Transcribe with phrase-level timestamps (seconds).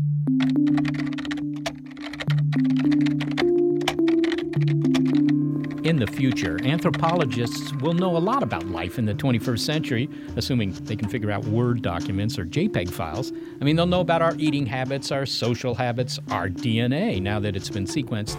[0.00, 1.07] Thank you.
[5.88, 10.72] In the future, anthropologists will know a lot about life in the 21st century, assuming
[10.84, 13.32] they can figure out Word documents or JPEG files.
[13.58, 17.56] I mean, they'll know about our eating habits, our social habits, our DNA now that
[17.56, 18.36] it's been sequenced.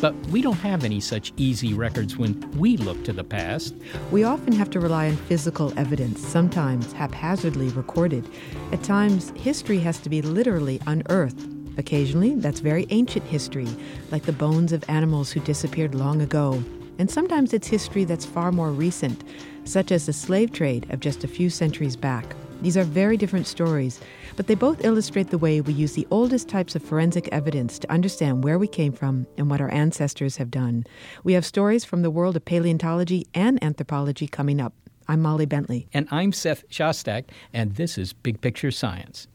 [0.00, 3.76] But we don't have any such easy records when we look to the past.
[4.10, 8.28] We often have to rely on physical evidence, sometimes haphazardly recorded.
[8.72, 11.46] At times, history has to be literally unearthed.
[11.76, 13.68] Occasionally, that's very ancient history,
[14.10, 16.60] like the bones of animals who disappeared long ago.
[16.98, 19.24] And sometimes it's history that's far more recent,
[19.64, 22.34] such as the slave trade of just a few centuries back.
[22.60, 24.00] These are very different stories,
[24.34, 27.90] but they both illustrate the way we use the oldest types of forensic evidence to
[27.90, 30.84] understand where we came from and what our ancestors have done.
[31.22, 34.74] We have stories from the world of paleontology and anthropology coming up.
[35.06, 35.88] I'm Molly Bentley.
[35.94, 39.28] And I'm Seth Shostak, and this is Big Picture Science.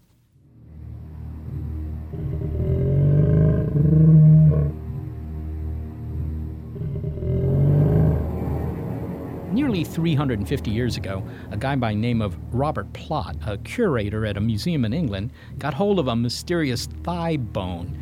[9.53, 14.41] Nearly 350 years ago, a guy by name of Robert Plot, a curator at a
[14.41, 17.95] museum in England, got hold of a mysterious thigh bone.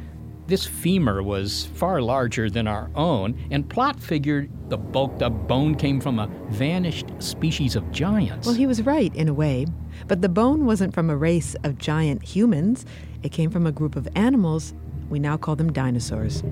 [0.47, 5.75] This femur was far larger than our own, and Plot figured the bulked up bone
[5.75, 8.47] came from a vanished species of giants.
[8.47, 9.65] Well, he was right in a way,
[10.07, 12.85] but the bone wasn't from a race of giant humans.
[13.23, 14.73] It came from a group of animals.
[15.09, 16.43] We now call them dinosaurs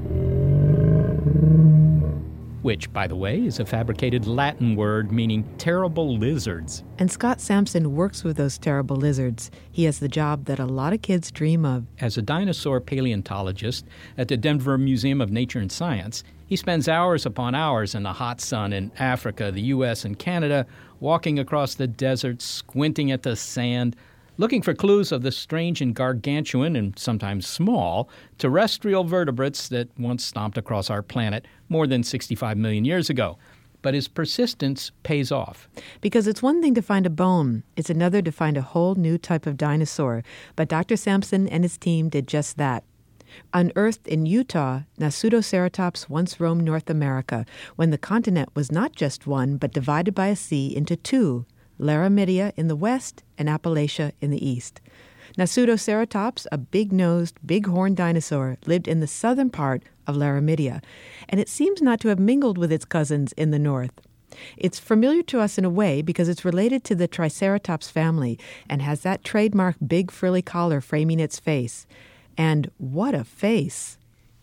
[2.62, 6.84] which, by the way, is a fabricated Latin word meaning terrible lizards.
[6.98, 9.50] And Scott Sampson works with those terrible lizards.
[9.72, 11.86] He has the job that a lot of kids dream of.
[12.00, 13.86] As a dinosaur paleontologist
[14.18, 18.14] at the Denver Museum of Nature and Science, he spends hours upon hours in the
[18.14, 20.66] hot sun in Africa, the U.S., and Canada,
[21.00, 23.96] walking across the desert, squinting at the sand,
[24.40, 30.24] looking for clues of the strange and gargantuan and sometimes small terrestrial vertebrates that once
[30.24, 33.38] stomped across our planet more than 65 million years ago.
[33.82, 35.68] But his persistence pays off.
[36.00, 39.18] Because it's one thing to find a bone, it's another to find a whole new
[39.18, 40.24] type of dinosaur.
[40.56, 40.96] But Dr.
[40.96, 42.86] Sampson and his team did just that.
[43.54, 47.46] Unearthed in Utah, Nasutoceratops once roamed North America
[47.76, 51.46] when the continent was not just one, but divided by a sea into two
[51.80, 54.82] Laramidia in the west, and Appalachia in the east.
[55.38, 60.82] Nasutoceratops, a big nosed, big horned dinosaur, lived in the southern part of Laramidia,
[61.30, 64.02] and it seems not to have mingled with its cousins in the north.
[64.58, 68.82] It's familiar to us in a way because it's related to the Triceratops family and
[68.82, 71.86] has that trademark big frilly collar framing its face.
[72.38, 73.99] And what a face!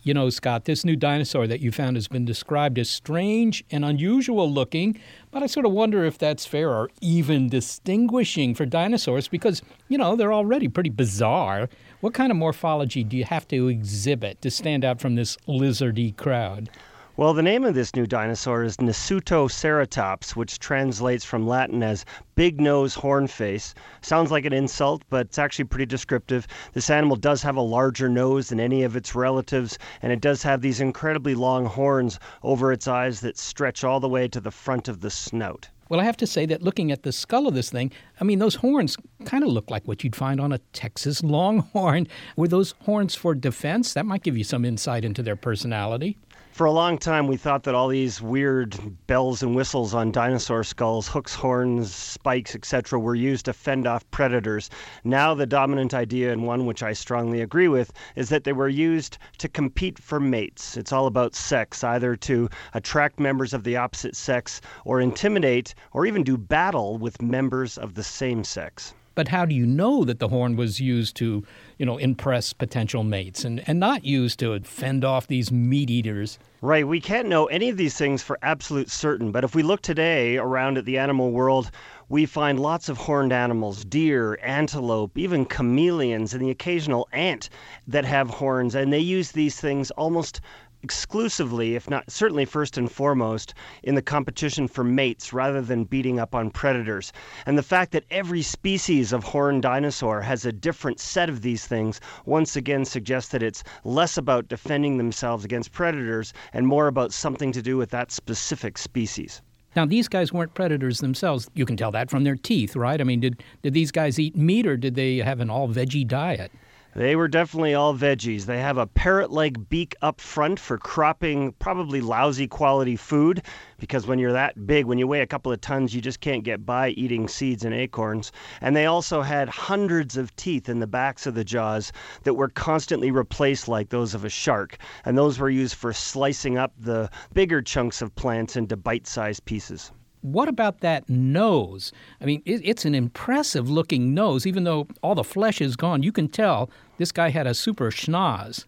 [0.07, 3.85] You know, Scott, this new dinosaur that you found has been described as strange and
[3.85, 5.01] unusual looking,
[5.33, 9.99] but I sort of wonder if that's fair or even distinguishing for dinosaurs because, you
[9.99, 11.69] know, they're already pretty bizarre.
[12.03, 16.17] What kind of morphology do you have to exhibit to stand out from this lizardy
[16.17, 16.71] crowd?
[17.19, 22.05] Well, the name of this new dinosaur is Nasutoceratops, which translates from Latin as
[22.35, 23.75] big nose horn face.
[24.03, 26.47] Sounds like an insult, but it's actually pretty descriptive.
[26.75, 30.43] This animal does have a larger nose than any of its relatives, and it does
[30.43, 34.51] have these incredibly long horns over its eyes that stretch all the way to the
[34.51, 35.71] front of the snout.
[35.89, 38.41] Well, I have to say that looking at the skull of this thing, I mean,
[38.41, 42.09] those horns kind of look like what you'd find on a Texas longhorn.
[42.37, 43.95] Were those horns for defense?
[43.95, 46.19] That might give you some insight into their personality.
[46.57, 48.75] For a long time, we thought that all these weird
[49.07, 54.11] bells and whistles on dinosaur skulls, hooks, horns, spikes, etc., were used to fend off
[54.11, 54.71] predators.
[55.05, 58.71] Now, the dominant idea, and one which I strongly agree with, is that they were
[58.71, 60.79] used to compete for mates.
[60.79, 66.07] It's all about sex, either to attract members of the opposite sex or intimidate or
[66.07, 68.95] even do battle with members of the same sex.
[69.17, 71.43] But how do you know that the horn was used to,
[71.79, 76.39] you know, impress potential mates and, and not used to fend off these meat eaters?
[76.61, 79.81] Right, we can't know any of these things for absolute certain, but if we look
[79.81, 81.71] today around at the animal world,
[82.11, 87.49] we find lots of horned animals deer, antelope, even chameleons, and the occasional ant
[87.87, 90.41] that have horns, and they use these things almost
[90.83, 96.19] exclusively, if not certainly first and foremost, in the competition for mates rather than beating
[96.21, 97.13] up on predators.
[97.47, 101.67] And the fact that every species of horned dinosaur has a different set of these
[101.67, 107.13] things once again suggests that it's less about defending themselves against predators and more about
[107.13, 109.43] something to do with that specific species.
[109.77, 111.51] Now, these guys weren't predators themselves.
[111.55, 112.99] You can tell that from their teeth, right?
[112.99, 116.07] I mean, did, did these guys eat meat or did they have an all veggie
[116.07, 116.51] diet?
[116.97, 118.47] They were definitely all veggies.
[118.47, 123.43] They have a parrot like beak up front for cropping probably lousy quality food
[123.77, 126.43] because when you're that big, when you weigh a couple of tons, you just can't
[126.43, 128.33] get by eating seeds and acorns.
[128.63, 132.49] And they also had hundreds of teeth in the backs of the jaws that were
[132.49, 134.79] constantly replaced like those of a shark.
[135.05, 139.45] And those were used for slicing up the bigger chunks of plants into bite sized
[139.45, 139.93] pieces
[140.27, 141.93] what about that nose?
[142.21, 144.47] I mean, it, it's an impressive looking nose.
[144.47, 146.69] Even though all the flesh is gone, you can tell
[146.99, 148.65] this guy had a super schnoz.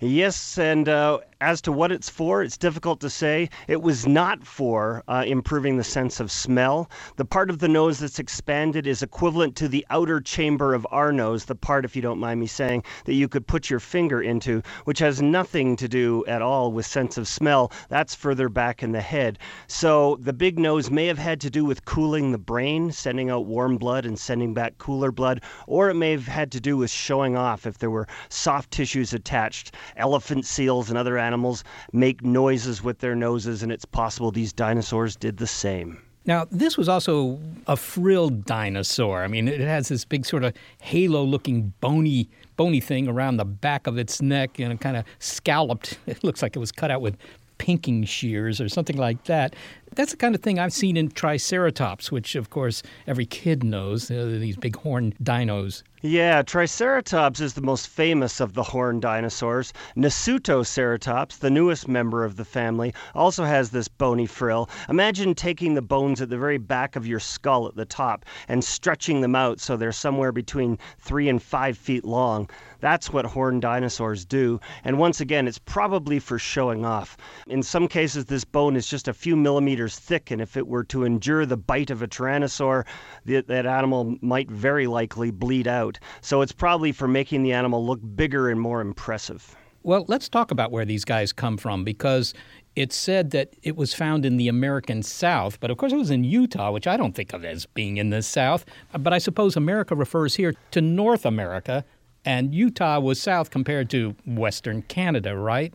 [0.00, 3.48] Yes, and uh, as to what it's for, it's difficult to say.
[3.66, 6.90] It was not for uh, improving the sense of smell.
[7.16, 11.12] The part of the nose that's expanded is equivalent to the outer chamber of our
[11.12, 14.20] nose, the part, if you don't mind me saying, that you could put your finger
[14.20, 17.72] into, which has nothing to do at all with sense of smell.
[17.88, 19.38] That's further back in the head.
[19.66, 23.46] So the big nose may have had to do with cooling the brain, sending out
[23.46, 26.90] warm blood and sending back cooler blood, or it may have had to do with
[26.90, 29.74] showing off if there were soft tissues attached.
[29.96, 31.62] Elephant seals and other animals animals
[31.92, 36.02] make noises with their noses, and it's possible these dinosaurs did the same.
[36.26, 39.22] Now, this was also a frilled dinosaur.
[39.22, 43.86] I mean, it has this big sort of halo-looking bony bony thing around the back
[43.86, 45.98] of its neck and kind of scalloped.
[46.06, 47.16] It looks like it was cut out with
[47.60, 49.54] pinking shears or something like that.
[49.96, 54.08] That's the kind of thing I've seen in Triceratops, which, of course, every kid knows,
[54.08, 55.82] these big horned dinos.
[56.00, 59.74] Yeah, Triceratops is the most famous of the horned dinosaurs.
[59.96, 64.70] Nasutoceratops, the newest member of the family, also has this bony frill.
[64.88, 68.64] Imagine taking the bones at the very back of your skull at the top and
[68.64, 72.48] stretching them out so they're somewhere between three and five feet long.
[72.80, 74.60] That's what horned dinosaurs do.
[74.84, 77.16] And once again, it's probably for showing off.
[77.46, 80.84] In some cases, this bone is just a few millimeters thick, and if it were
[80.84, 82.84] to endure the bite of a tyrannosaur,
[83.26, 85.98] that animal might very likely bleed out.
[86.20, 89.56] So it's probably for making the animal look bigger and more impressive.
[89.82, 92.34] Well, let's talk about where these guys come from because
[92.76, 96.10] it's said that it was found in the American South, but of course it was
[96.10, 98.66] in Utah, which I don't think of as being in the South.
[98.92, 101.84] But I suppose America refers here to North America,
[102.24, 105.72] and Utah was South compared to Western Canada, right?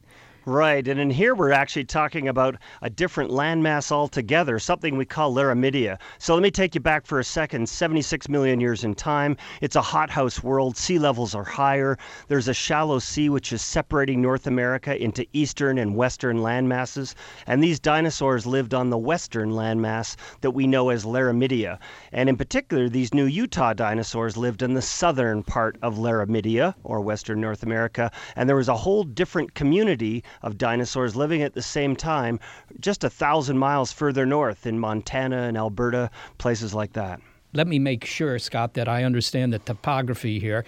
[0.48, 5.34] Right, and in here we're actually talking about a different landmass altogether, something we call
[5.34, 5.98] Laramidia.
[6.20, 9.38] So let me take you back for a second 76 million years in time.
[9.62, 11.98] It's a hothouse world, sea levels are higher.
[12.28, 17.16] There's a shallow sea which is separating North America into eastern and western landmasses,
[17.48, 21.80] and these dinosaurs lived on the western landmass that we know as Laramidia.
[22.12, 27.02] And in particular, these new Utah dinosaurs lived in the southern part of Laramidia, or
[27.02, 31.62] western North America, and there was a whole different community of dinosaurs living at the
[31.62, 32.40] same time
[32.80, 37.20] just a thousand miles further north in Montana and Alberta, places like that.
[37.54, 40.66] Let me make sure, Scott, that I understand the topography here.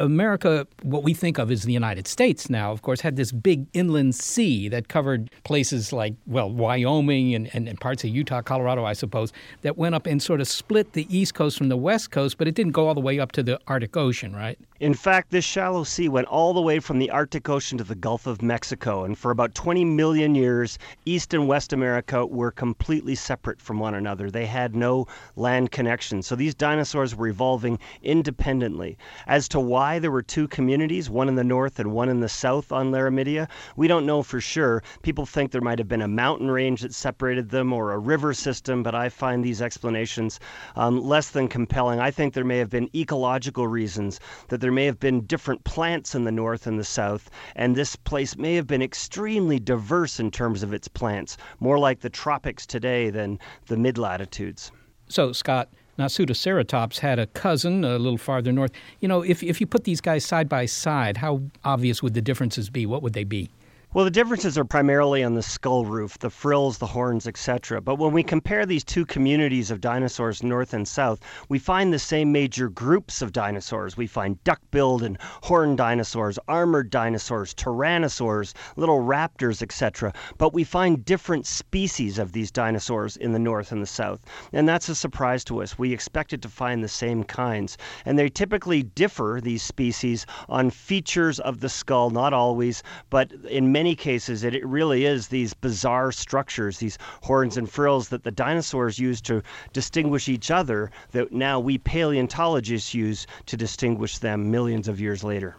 [0.00, 3.66] America, what we think of as the United States now, of course, had this big
[3.74, 8.84] inland sea that covered places like, well, Wyoming and, and, and, parts of Utah, Colorado,
[8.84, 12.10] I suppose, that went up and sort of split the East Coast from the West
[12.10, 14.58] Coast, but it didn't go all the way up to the Arctic Ocean, right?
[14.80, 17.94] In fact, this shallow sea went all the way from the Arctic Ocean to the
[17.94, 23.14] Gulf of Mexico, and for about 20 million years, East and West America were completely
[23.14, 24.30] separate from one another.
[24.30, 26.22] They had no land connection.
[26.22, 28.96] So these dinosaurs were evolving independently.
[29.26, 32.28] As to why there were two communities, one in the north and one in the
[32.28, 33.48] south on Laramidia.
[33.76, 34.82] We don't know for sure.
[35.02, 38.32] People think there might have been a mountain range that separated them or a river
[38.32, 40.38] system, but I find these explanations
[40.76, 42.00] um, less than compelling.
[42.00, 46.14] I think there may have been ecological reasons, that there may have been different plants
[46.14, 50.30] in the north and the south, and this place may have been extremely diverse in
[50.30, 54.72] terms of its plants, more like the tropics today than the mid latitudes.
[55.08, 55.68] So, Scott,
[56.00, 58.72] Nasutoceratops had a cousin a little farther north.
[59.00, 62.22] You know, if, if you put these guys side by side, how obvious would the
[62.22, 62.86] differences be?
[62.86, 63.50] What would they be?
[63.92, 67.80] Well, the differences are primarily on the skull roof, the frills, the horns, etc.
[67.80, 71.18] But when we compare these two communities of dinosaurs, north and south,
[71.48, 73.96] we find the same major groups of dinosaurs.
[73.96, 80.12] We find duck-billed and horned dinosaurs, armored dinosaurs, tyrannosaurs, little raptors, etc.
[80.38, 84.20] But we find different species of these dinosaurs in the north and the south.
[84.52, 85.80] And that's a surprise to us.
[85.80, 87.76] We expected to find the same kinds.
[88.04, 93.72] And they typically differ, these species, on features of the skull, not always, but in
[93.72, 98.24] many many cases, it, it really is these bizarre structures, these horns and frills that
[98.24, 104.50] the dinosaurs used to distinguish each other that now we paleontologists use to distinguish them
[104.50, 105.56] millions of years later.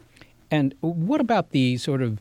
[0.52, 2.20] And what about the sort of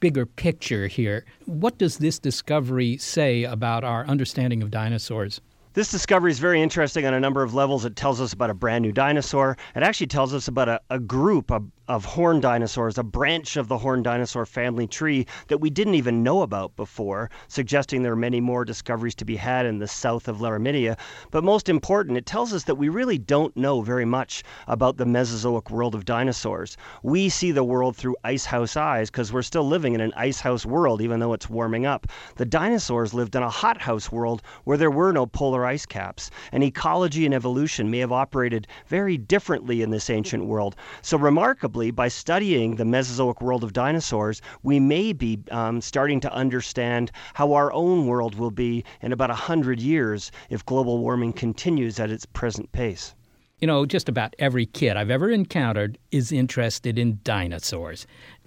[0.00, 1.24] bigger picture here?
[1.44, 5.40] What does this discovery say about our understanding of dinosaurs?
[5.74, 7.84] This discovery is very interesting on a number of levels.
[7.84, 9.58] It tells us about a brand new dinosaur.
[9.76, 13.68] It actually tells us about a, a group, a, of horned dinosaurs, a branch of
[13.68, 18.16] the horned dinosaur family tree that we didn't even know about before, suggesting there are
[18.16, 20.98] many more discoveries to be had in the south of Laramidia.
[21.30, 25.06] But most important, it tells us that we really don't know very much about the
[25.06, 26.76] Mesozoic world of dinosaurs.
[27.04, 31.00] We see the world through icehouse eyes because we're still living in an icehouse world,
[31.00, 32.08] even though it's warming up.
[32.34, 36.64] The dinosaurs lived in a hothouse world where there were no polar ice caps, and
[36.64, 40.74] ecology and evolution may have operated very differently in this ancient world.
[41.02, 46.32] So, remarkably, by studying the Mesozoic world of dinosaurs, we may be um, starting to
[46.32, 52.00] understand how our own world will be in about 100 years if global warming continues
[52.00, 53.14] at its present pace.
[53.58, 58.06] You know, just about every kid I've ever encountered is interested in dinosaurs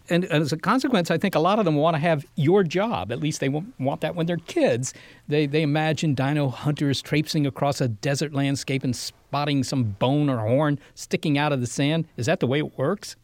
[0.10, 3.12] and as a consequence, I think a lot of them want to have your job.
[3.12, 4.94] At least they want that when they're kids.
[5.28, 10.39] They, they imagine dino hunters traipsing across a desert landscape and spotting some bone or
[10.39, 12.06] horn sticking out of the sand.
[12.18, 13.16] Is that the way it works?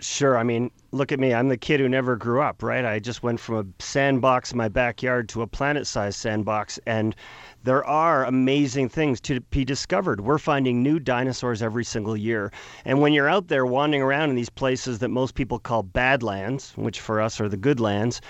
[0.00, 0.36] Sure.
[0.36, 1.32] I mean, look at me.
[1.32, 2.84] I'm the kid who never grew up, right?
[2.84, 6.78] I just went from a sandbox in my backyard to a planet sized sandbox.
[6.86, 7.14] And
[7.62, 10.20] there are amazing things to be discovered.
[10.20, 12.52] We're finding new dinosaurs every single year.
[12.84, 16.72] And when you're out there wandering around in these places that most people call badlands,
[16.76, 18.20] which for us are the good lands,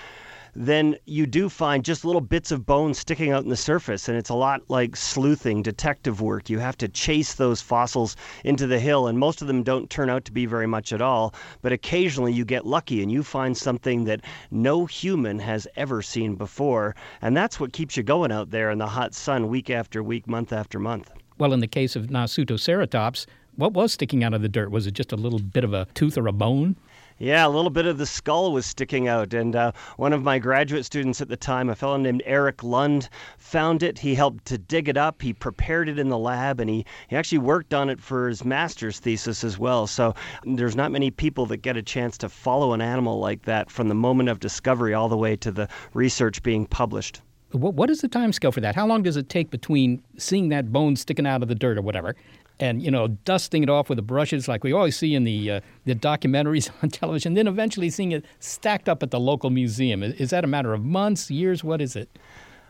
[0.55, 4.07] then you do find just little bits of bone sticking out in the surface.
[4.07, 6.49] And it's a lot like sleuthing, detective work.
[6.49, 10.09] You have to chase those fossils into the hill, and most of them don't turn
[10.09, 11.33] out to be very much at all.
[11.61, 14.21] But occasionally you get lucky and you find something that
[14.51, 16.95] no human has ever seen before.
[17.21, 20.27] And that's what keeps you going out there in the hot sun week after week,
[20.27, 21.11] month after month.
[21.37, 24.71] Well, in the case of Nasutoceratops, what was sticking out of the dirt?
[24.71, 26.75] Was it just a little bit of a tooth or a bone?
[27.17, 29.33] Yeah, a little bit of the skull was sticking out.
[29.33, 33.07] And uh, one of my graduate students at the time, a fellow named Eric Lund,
[33.37, 33.97] found it.
[33.97, 35.21] He helped to dig it up.
[35.21, 38.43] He prepared it in the lab and he, he actually worked on it for his
[38.43, 39.87] master's thesis as well.
[39.87, 43.71] So there's not many people that get a chance to follow an animal like that
[43.71, 47.21] from the moment of discovery all the way to the research being published.
[47.51, 48.75] What, what is the time scale for that?
[48.75, 51.81] How long does it take between seeing that bone sticking out of the dirt or
[51.81, 52.15] whatever
[52.59, 55.51] and you know dusting it off with the brushes like we always see in the
[55.51, 60.03] uh, the documentaries on television then eventually seeing it stacked up at the local museum.
[60.03, 61.63] Is that a matter of months years?
[61.63, 62.09] What is it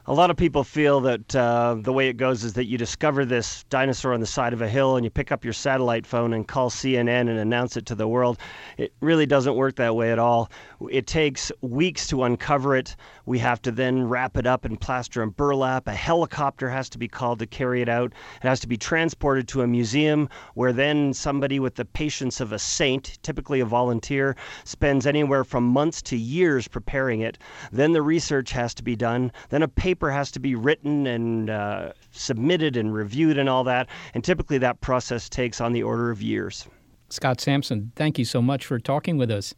[0.07, 3.25] a lot of people feel that uh, the way it goes is that you discover
[3.25, 6.31] this dinosaur on the side of a hill and you pick up your satellite phone
[6.33, 8.37] and call CNN and announce it to the world.
[8.77, 10.51] It really doesn't work that way at all.
[10.91, 12.95] It takes weeks to uncover it.
[13.25, 15.87] We have to then wrap it up in plaster and burlap.
[15.87, 18.13] A helicopter has to be called to carry it out.
[18.43, 22.51] It has to be transported to a museum where then somebody with the patience of
[22.51, 24.35] a saint, typically a volunteer,
[24.65, 27.39] spends anywhere from months to years preparing it.
[27.71, 29.31] Then the research has to be done.
[29.49, 33.63] Then a paper paper has to be written and uh, submitted and reviewed and all
[33.63, 33.87] that.
[34.13, 36.67] And typically that process takes on the order of years.
[37.09, 39.53] Scott Sampson, thank you so much for talking with us.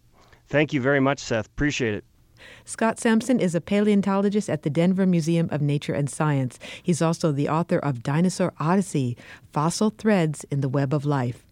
[0.48, 1.48] Thank you very much, Seth.
[1.48, 2.06] Appreciate it.
[2.66, 6.60] Scott Sampson is a paleontologist at the Denver Museum of Nature and Science.
[6.84, 9.18] He's also the author of Dinosaur Odyssey
[9.52, 11.48] Fossil Threads in the Web of Life.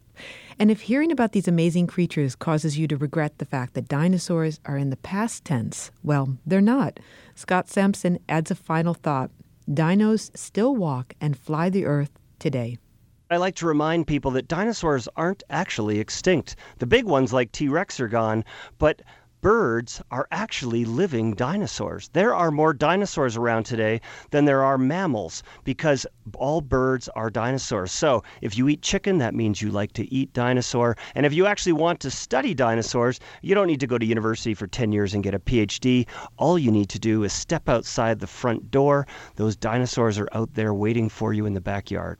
[0.60, 4.60] And if hearing about these amazing creatures causes you to regret the fact that dinosaurs
[4.65, 7.00] are in the past tense, well, they're not.
[7.36, 9.30] Scott Sampson adds a final thought
[9.70, 12.77] Dinos still walk and fly the earth today.
[13.30, 16.56] I like to remind people that dinosaurs aren't actually extinct.
[16.77, 18.46] The big ones like T Rex are gone,
[18.77, 19.01] but
[19.46, 22.10] birds are actually living dinosaurs.
[22.14, 27.92] There are more dinosaurs around today than there are mammals because all birds are dinosaurs.
[27.92, 30.98] So if you eat chicken, that means you like to eat dinosaur.
[31.14, 34.56] And if you actually want to study dinosaurs, you don't need to go to university
[34.56, 36.08] for 10 years and get a PhD.
[36.38, 39.06] All you need to do is step outside the front door.
[39.36, 42.18] Those dinosaurs are out there waiting for you in the backyard.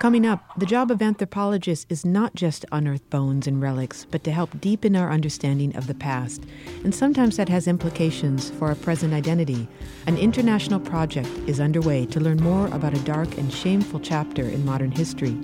[0.00, 4.24] Coming up, the job of anthropologists is not just to unearth bones and relics, but
[4.24, 6.42] to help deepen our understanding of the past.
[6.84, 9.68] And sometimes that has implications for our present identity.
[10.06, 14.64] An international project is underway to learn more about a dark and shameful chapter in
[14.64, 15.38] modern history.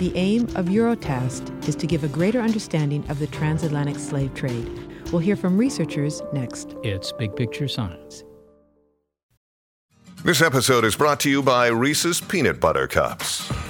[0.00, 4.68] The aim of Eurotast is to give a greater understanding of the transatlantic slave trade.
[5.12, 6.74] We'll hear from researchers next.
[6.82, 8.24] It's Big Picture Science.
[10.24, 13.69] This episode is brought to you by Reese's Peanut Butter Cups.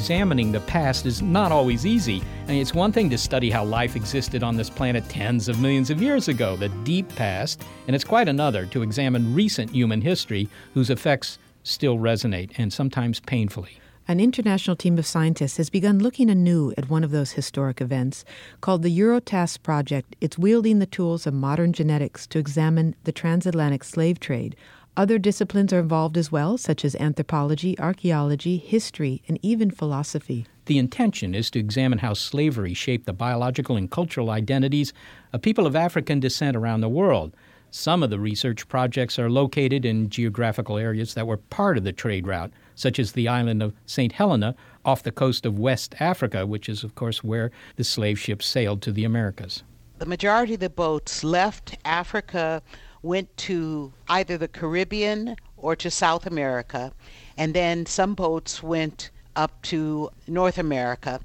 [0.00, 2.22] Examining the past is not always easy.
[2.48, 5.90] Mean, it's one thing to study how life existed on this planet tens of millions
[5.90, 10.48] of years ago, the deep past, and it's quite another to examine recent human history
[10.72, 13.78] whose effects still resonate, and sometimes painfully.
[14.08, 18.24] An international team of scientists has begun looking anew at one of those historic events.
[18.62, 23.84] Called the Eurotast Project, it's wielding the tools of modern genetics to examine the transatlantic
[23.84, 24.56] slave trade,
[24.96, 30.46] other disciplines are involved as well, such as anthropology, archaeology, history, and even philosophy.
[30.66, 34.92] The intention is to examine how slavery shaped the biological and cultural identities
[35.32, 37.34] of people of African descent around the world.
[37.72, 41.92] Some of the research projects are located in geographical areas that were part of the
[41.92, 44.12] trade route, such as the island of St.
[44.12, 48.46] Helena off the coast of West Africa, which is, of course, where the slave ships
[48.46, 49.62] sailed to the Americas.
[49.98, 52.62] The majority of the boats left Africa
[53.02, 56.92] went to either the Caribbean or to South America,
[57.36, 61.20] and then some boats went up to North America,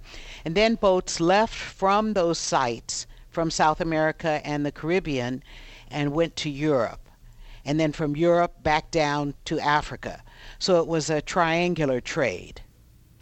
[0.46, 5.44] and then boats left from those sites from South America and the Caribbean
[5.90, 7.10] and went to Europe,
[7.66, 10.24] and then from Europe back down to Africa.
[10.60, 12.62] So it was a triangular trade.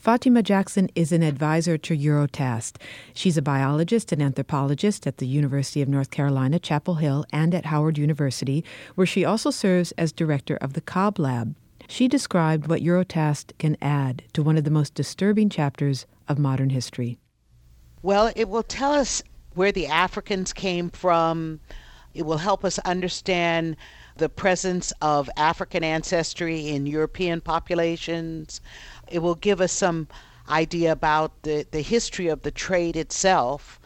[0.04, 2.76] Fatima Jackson is an advisor to Eurotast.
[3.14, 7.68] She's a biologist and anthropologist at the University of North Carolina, Chapel Hill, and at
[7.68, 11.56] Howard University, where she also serves as director of the Cobb Lab.
[11.88, 16.72] She described what Eurotast can add to one of the most disturbing chapters of modern
[16.72, 17.18] history.
[18.02, 21.62] Well, it will tell us where the Africans came from.
[22.14, 23.78] It will help us understand
[24.18, 28.62] the presence of African ancestry in European populations,
[29.08, 30.08] it will give us some
[30.50, 33.80] idea about the, the history of the trade itself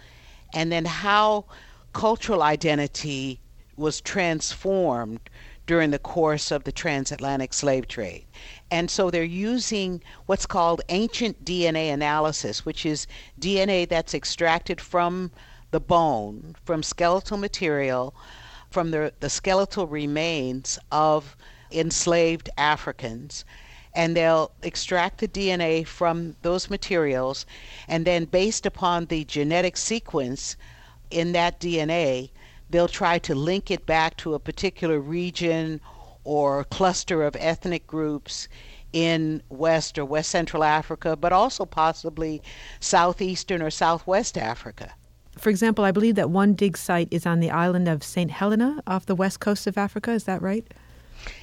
[0.53, 1.45] and then how
[1.93, 3.39] cultural identity
[3.75, 5.19] was transformed
[5.67, 8.25] during the course of the transatlantic slave trade.
[8.71, 13.05] And so they're using what's called ancient DNA analysis, which is
[13.39, 15.31] DNA that's extracted from
[15.71, 18.15] the bone, from skeletal material,
[18.71, 21.35] from the, the skeletal remains of
[21.71, 23.43] enslaved Africans
[23.97, 27.47] and they'll extract the DNA from those materials,
[27.87, 30.55] and then based upon the genetic sequence
[31.09, 32.29] in that DNA,
[32.69, 35.81] they'll try to link it back to a particular region
[36.23, 38.47] or cluster of ethnic groups
[38.93, 42.39] in West or West Central Africa, but also possibly
[42.79, 44.93] Southeastern or Southwest Africa.
[45.39, 48.29] For example, I believe that one dig site is on the island of St.
[48.29, 50.11] Helena off the west coast of Africa.
[50.11, 50.71] Is that right?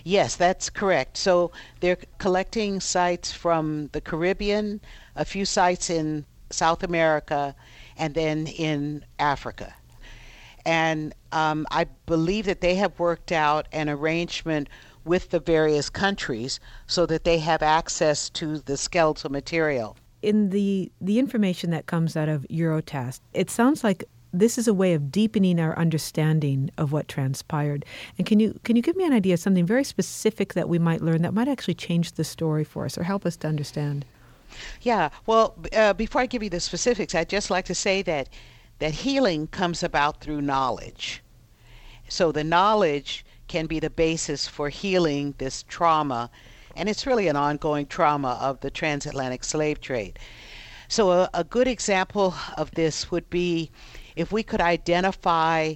[0.04, 1.16] Yes, that's correct.
[1.16, 4.80] So they're collecting sites from the Caribbean,
[5.16, 7.54] a few sites in South America,
[7.96, 9.74] and then in Africa.
[10.66, 14.68] And um, I believe that they have worked out an arrangement
[15.04, 19.96] with the various countries so that they have access to the skeletal material.
[20.22, 24.04] In the, the information that comes out of Eurotast, it sounds like
[24.38, 27.84] this is a way of deepening our understanding of what transpired.
[28.18, 30.78] And can you can you give me an idea of something very specific that we
[30.78, 34.04] might learn that might actually change the story for us or help us to understand?
[34.82, 35.10] Yeah.
[35.26, 38.28] Well, uh, before I give you the specifics, I'd just like to say that
[38.80, 41.22] that healing comes about through knowledge.
[42.08, 46.30] So the knowledge can be the basis for healing this trauma,
[46.76, 50.18] and it's really an ongoing trauma of the transatlantic slave trade.
[50.88, 53.70] So, a, a good example of this would be
[54.16, 55.74] if we could identify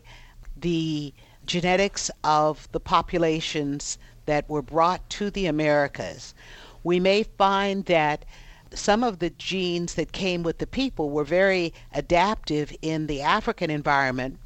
[0.56, 1.12] the
[1.46, 6.34] genetics of the populations that were brought to the Americas,
[6.84, 8.24] we may find that
[8.74, 13.70] some of the genes that came with the people were very adaptive in the African
[13.70, 14.38] environment,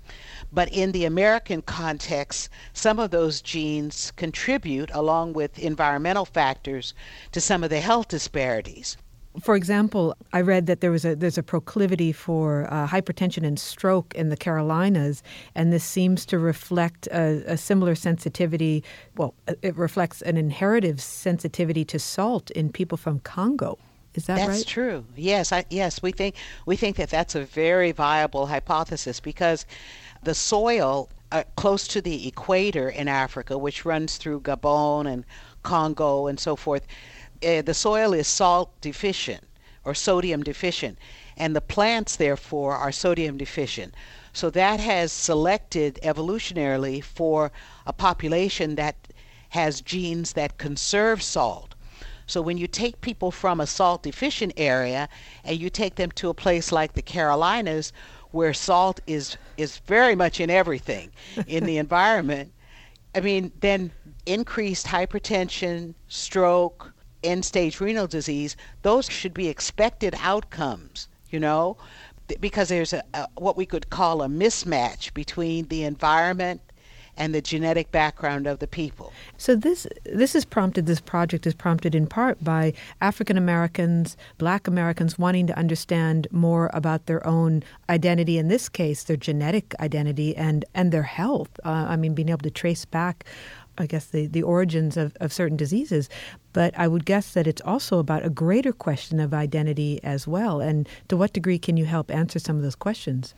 [0.52, 6.94] but in the American context, some of those genes contribute, along with environmental factors,
[7.32, 8.96] to some of the health disparities.
[9.40, 13.58] For example, I read that there was a there's a proclivity for uh, hypertension and
[13.58, 15.22] stroke in the Carolinas,
[15.54, 18.84] and this seems to reflect a, a, similar sensitivity.
[19.16, 23.78] Well, it reflects an inherited sensitivity to salt in people from Congo.
[24.14, 24.54] Is that that's right?
[24.54, 25.04] That's true.
[25.16, 26.34] Yes, I, yes, we think
[26.66, 29.64] we think that that's a very viable hypothesis because
[30.22, 35.24] the soil uh, close to the equator in Africa, which runs through Gabon and
[35.62, 36.86] Congo and so forth,
[37.44, 39.44] uh, the soil is salt deficient
[39.84, 40.98] or sodium deficient,
[41.36, 43.94] and the plants, therefore, are sodium deficient.
[44.32, 47.52] So that has selected evolutionarily for
[47.86, 49.08] a population that
[49.50, 51.74] has genes that conserve salt.
[52.26, 55.08] So when you take people from a salt deficient area
[55.44, 57.92] and you take them to a place like the Carolinas
[58.30, 61.10] where salt is is very much in everything
[61.46, 62.52] in the environment,
[63.14, 63.92] I mean, then
[64.24, 66.91] increased hypertension, stroke,
[67.24, 71.76] end stage renal disease, those should be expected outcomes, you know,
[72.40, 76.60] because there's a, a, what we could call a mismatch between the environment
[77.16, 79.12] and the genetic background of the people.
[79.36, 84.66] So this this is prompted this project is prompted in part by African Americans, black
[84.66, 90.34] Americans wanting to understand more about their own identity in this case their genetic identity
[90.36, 91.50] and and their health.
[91.64, 93.24] Uh, I mean being able to trace back
[93.78, 96.08] I guess the, the origins of, of certain diseases.
[96.52, 100.60] But I would guess that it's also about a greater question of identity as well.
[100.60, 103.34] And to what degree can you help answer some of those questions?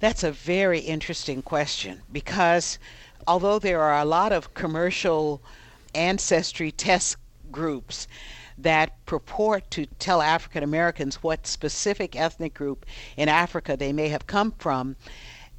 [0.00, 2.78] That's a very interesting question because
[3.26, 5.40] although there are a lot of commercial
[5.94, 7.16] ancestry test
[7.50, 8.06] groups
[8.58, 14.26] that purport to tell African Americans what specific ethnic group in Africa they may have
[14.26, 14.96] come from,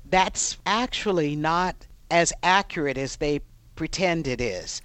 [0.09, 1.75] that's actually not
[2.11, 3.41] as accurate as they
[3.75, 4.81] pretend it is.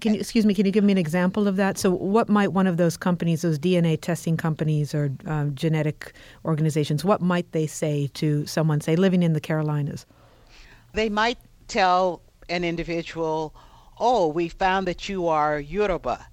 [0.00, 0.52] Can you excuse me?
[0.52, 1.78] Can you give me an example of that?
[1.78, 6.12] So, what might one of those companies, those DNA testing companies or um, genetic
[6.44, 10.04] organizations, what might they say to someone, say, living in the Carolinas?
[10.92, 12.20] They might tell
[12.50, 13.54] an individual,
[13.98, 16.26] "Oh, we found that you are Yoruba,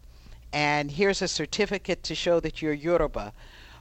[0.52, 3.32] and here's a certificate to show that you're Yoruba,"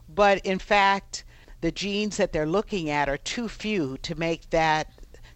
[0.08, 1.24] but in fact,
[1.62, 4.88] the genes that they're looking at are too few to make that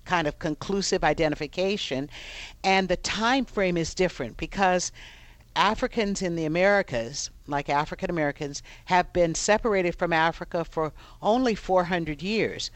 [0.04, 2.10] kind of conclusive identification
[2.64, 4.92] and the time frame is different because
[5.54, 12.22] Africans in the Americas, like African Americans, have been separated from Africa for only 400
[12.22, 12.70] years.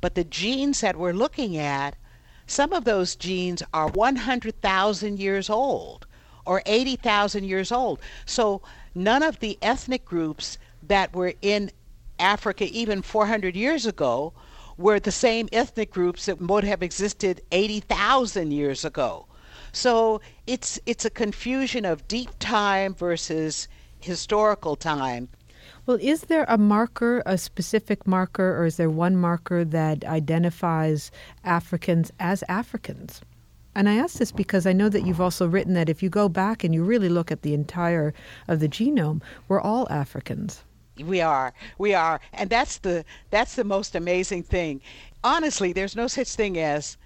[0.00, 1.96] But the genes that we're looking at,
[2.46, 6.06] some of those genes are 100,000 years old
[6.44, 8.00] or 80,000 years old.
[8.24, 8.62] So
[8.94, 11.70] none of the ethnic groups that were in
[12.18, 14.32] Africa even 400 years ago
[14.76, 19.26] were the same ethnic groups that would have existed 80,000 years ago.
[19.72, 23.68] So it's it's a confusion of deep time versus
[24.00, 25.28] historical time.
[25.86, 31.10] Well, is there a marker, a specific marker, or is there one marker that identifies
[31.42, 33.20] Africans as Africans?
[33.74, 36.28] And I ask this because I know that you've also written that if you go
[36.28, 38.12] back and you really look at the entire
[38.48, 40.62] of the genome, we're all Africans.
[40.98, 41.54] We are.
[41.78, 42.20] We are.
[42.32, 44.80] And that's the that's the most amazing thing.
[45.24, 46.96] Honestly, there's no such thing as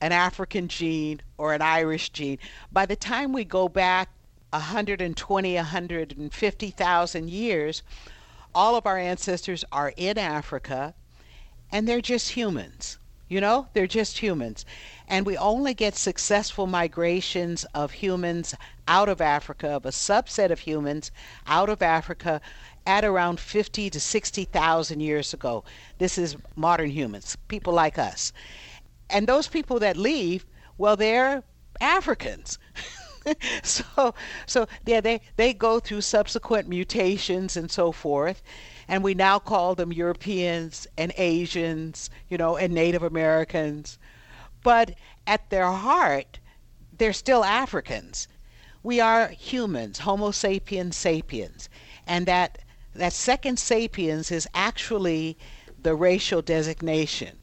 [0.00, 2.38] an African gene or an Irish gene.
[2.72, 4.10] By the time we go back
[4.50, 7.82] 120, 150,000 years,
[8.54, 10.94] all of our ancestors are in Africa
[11.70, 12.98] and they're just humans.
[13.28, 14.64] You know, they're just humans.
[15.06, 18.54] And we only get successful migrations of humans
[18.86, 21.10] out of Africa, of a subset of humans
[21.46, 22.40] out of Africa
[22.86, 25.64] at around 50 to 60,000 years ago.
[25.98, 28.32] This is modern humans, people like us.
[29.10, 31.42] And those people that leave, well, they're
[31.80, 32.58] Africans.
[33.62, 34.14] so
[34.46, 38.42] so yeah they they go through subsequent mutations and so forth
[38.86, 43.98] and we now call them Europeans and Asians you know and Native Americans
[44.62, 44.94] but
[45.26, 46.38] at their heart
[46.96, 48.28] they're still Africans
[48.82, 51.68] we are humans homo sapiens sapiens
[52.06, 52.58] and that
[52.98, 55.36] that second sapiens is actually
[55.82, 57.36] the racial designation.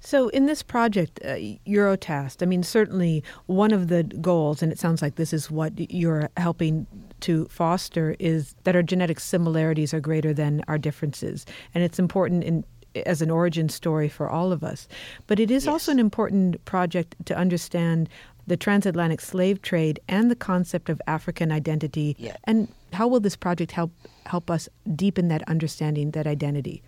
[0.00, 1.34] So, in this project, uh,
[1.66, 5.72] Eurotast, I mean, certainly one of the goals, and it sounds like this is what
[5.92, 6.86] you're helping
[7.20, 11.44] to foster, is that our genetic similarities are greater than our differences.
[11.74, 12.64] And it's important in
[13.06, 14.88] as an origin story for all of us.
[15.26, 15.72] But it is Yes.
[15.72, 18.08] also an important project to understand
[18.48, 22.16] the transatlantic slave trade and the concept of African identity.
[22.18, 22.36] Yeah.
[22.44, 23.92] And how will this project help
[24.26, 26.82] help us deepen that understanding, that identity?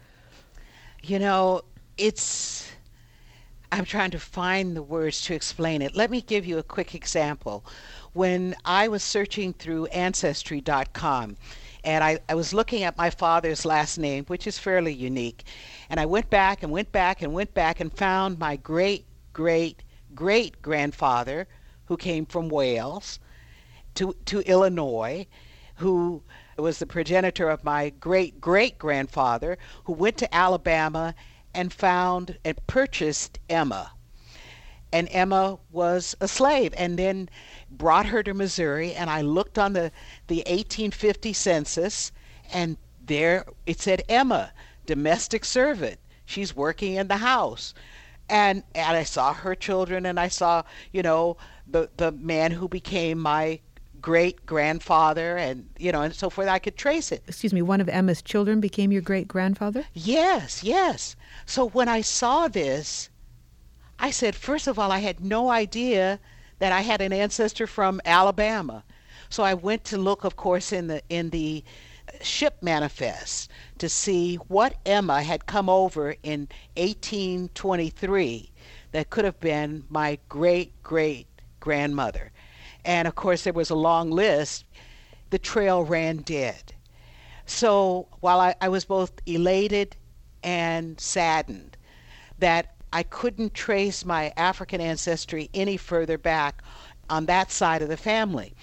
[1.02, 1.62] You know,
[1.96, 2.70] it's.
[3.72, 5.94] I'm trying to find the words to explain it.
[5.94, 7.64] Let me give you a quick example.
[8.14, 11.36] When I was searching through Ancestry.com,
[11.84, 15.44] and I, I was looking at my father's last name, which is fairly unique,
[15.88, 19.84] and I went back and went back and went back and found my great, great,
[20.20, 21.48] great grandfather,
[21.86, 23.18] who came from Wales,
[23.94, 25.26] to, to Illinois,
[25.76, 26.22] who
[26.58, 31.14] was the progenitor of my great great grandfather, who went to Alabama
[31.54, 33.92] and found and purchased Emma.
[34.92, 37.30] And Emma was a slave and then
[37.70, 38.92] brought her to Missouri.
[38.92, 39.90] And I looked on the,
[40.26, 42.12] the 1850 census,
[42.52, 44.52] and there it said Emma,
[44.84, 45.98] domestic servant.
[46.26, 47.72] She's working in the house.
[48.30, 50.62] And, and I saw her children, and I saw,
[50.92, 53.60] you know, the, the man who became my
[54.00, 56.48] great grandfather, and, you know, and so forth.
[56.48, 57.22] I could trace it.
[57.26, 59.84] Excuse me, one of Emma's children became your great grandfather?
[59.92, 61.16] Yes, yes.
[61.44, 63.10] So when I saw this,
[63.98, 66.20] I said, first of all, I had no idea
[66.60, 68.84] that I had an ancestor from Alabama.
[69.28, 71.62] So I went to look, of course, in the in the
[72.22, 78.50] ship manifest to see what Emma had come over in 1823
[78.92, 81.26] that could have been my great great
[81.60, 82.32] grandmother.
[82.84, 84.64] And of course, there was a long list.
[85.30, 86.72] The trail ran dead.
[87.46, 89.96] So while I, I was both elated
[90.42, 91.76] and saddened
[92.38, 96.62] that I couldn't trace my African ancestry any further back
[97.08, 98.54] on that side of the family.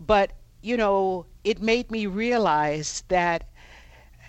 [0.00, 3.44] But, you know, it made me realize that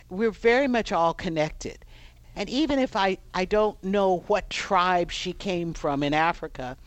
[0.10, 1.86] we're very much all connected.
[2.36, 6.78] And even if I, I don't know what tribe she came from in Africa,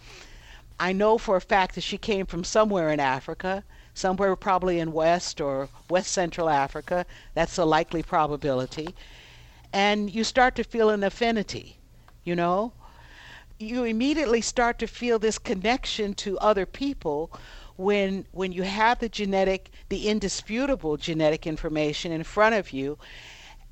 [0.79, 4.93] I know for a fact that she came from somewhere in Africa, somewhere probably in
[4.93, 7.07] West or West Central Africa.
[7.35, 8.95] That's a likely probability.
[9.73, 11.79] And you start to feel an affinity,
[12.25, 12.73] you know?
[13.59, 17.31] You immediately start to feel this connection to other people
[17.77, 22.99] when when you have the genetic the indisputable genetic information in front of you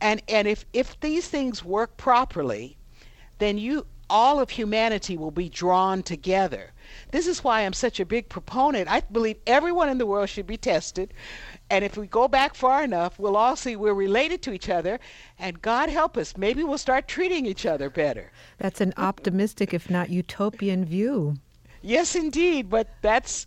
[0.01, 2.77] and and if if these things work properly
[3.39, 6.73] then you all of humanity will be drawn together.
[7.11, 8.91] This is why i'm such a big proponent.
[8.91, 11.15] I believe everyone in the world should be tested.
[11.71, 15.01] And if we go back far enough we'll all see we're related to each other.
[15.39, 18.31] And god help us maybe we'll start treating each other better.
[18.59, 21.37] That's an optimistic, if not utopian, view.
[21.87, 23.45] Yes, indeed, but that's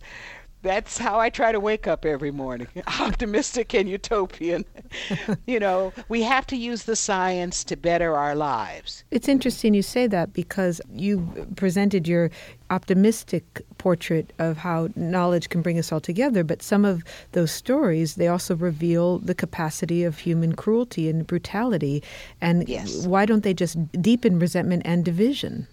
[0.62, 2.68] that's how I try to wake up every morning,
[3.00, 4.64] optimistic and utopian.
[5.46, 9.04] you know, we have to use the science to better our lives.
[9.10, 12.30] It's interesting you say that because you presented your
[12.70, 18.16] optimistic portrait of how knowledge can bring us all together, but some of those stories
[18.16, 22.02] they also reveal the capacity of human cruelty and brutality.
[22.40, 23.06] And Yes.
[23.06, 25.66] why don't they just deepen resentment and division?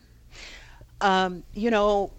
[1.01, 2.11] Um, you know,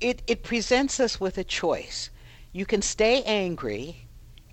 [0.00, 2.10] it it presents us with a choice.
[2.52, 4.08] You can stay angry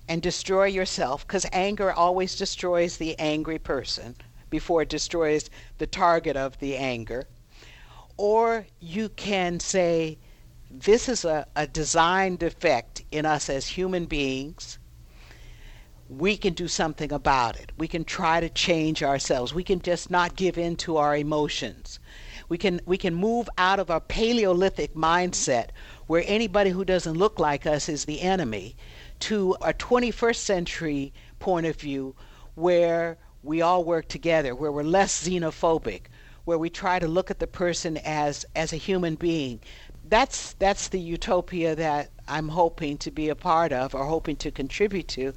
[0.08, 4.14] and destroy yourself because anger always destroys the angry person
[4.50, 7.26] before it destroys the target of the anger.
[8.16, 10.18] Or you can say,
[10.70, 14.78] this is a, a design defect in us as human beings.
[16.08, 17.72] We can do something about it.
[17.76, 19.52] We can try to change ourselves.
[19.52, 21.98] We can just not give in to our emotions.
[22.48, 25.70] We can we can move out of a paleolithic mindset
[26.06, 28.76] where anybody who doesn't look like us is the enemy
[29.20, 32.14] to a 21st century point of view
[32.54, 36.02] where we all work together, where we're less xenophobic,
[36.44, 39.60] where we try to look at the person as as a human being.
[40.08, 44.50] That's that's the utopia that I'm hoping to be a part of or hoping to
[44.50, 45.32] contribute to.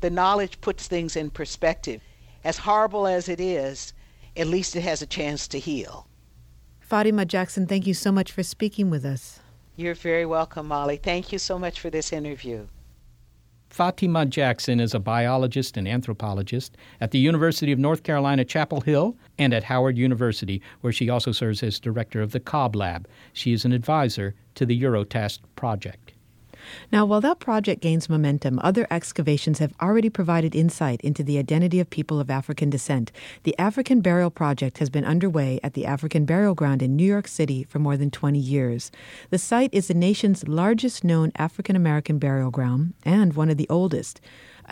[0.00, 2.00] The knowledge puts things in perspective.
[2.42, 3.92] As horrible as it is,
[4.36, 6.06] at least it has a chance to heal.
[6.90, 9.38] Fatima Jackson, thank you so much for speaking with us.
[9.76, 10.96] You're very welcome, Molly.
[10.96, 12.66] Thank you so much for this interview.
[13.68, 19.16] Fatima Jackson is a biologist and anthropologist at the University of North Carolina, Chapel Hill,
[19.38, 23.06] and at Howard University, where she also serves as director of the Cobb Lab.
[23.34, 26.12] She is an advisor to the Eurotast project.
[26.92, 31.80] Now, while that project gains momentum, other excavations have already provided insight into the identity
[31.80, 33.12] of people of African descent.
[33.44, 37.28] The African Burial Project has been underway at the African Burial Ground in New York
[37.28, 38.90] City for more than 20 years.
[39.30, 43.68] The site is the nation's largest known African American burial ground and one of the
[43.68, 44.20] oldest.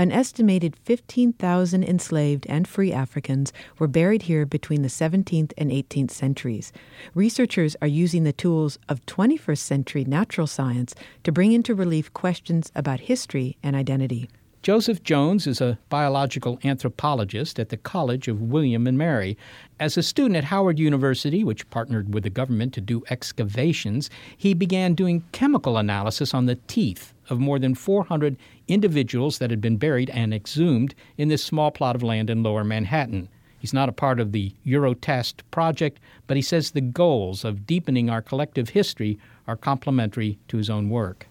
[0.01, 6.13] An estimated 15,000 enslaved and free Africans were buried here between the 17th and 18th
[6.13, 6.73] centuries.
[7.17, 12.71] Researchers are using the tools of 21st century natural science to bring into relief questions
[12.77, 14.31] about history and identity.
[14.61, 19.39] Joseph Jones is a biological anthropologist at the College of William and Mary.
[19.79, 24.55] As a student at Howard University, which partnered with the government to do excavations, he
[24.55, 29.77] began doing chemical analysis on the teeth of more than 400 individuals that had been
[29.77, 33.29] buried and exhumed in this small plot of land in lower Manhattan.
[33.61, 38.11] He's not a part of the Eurotast project, but he says the goals of deepening
[38.11, 41.28] our collective history are complementary to his own work.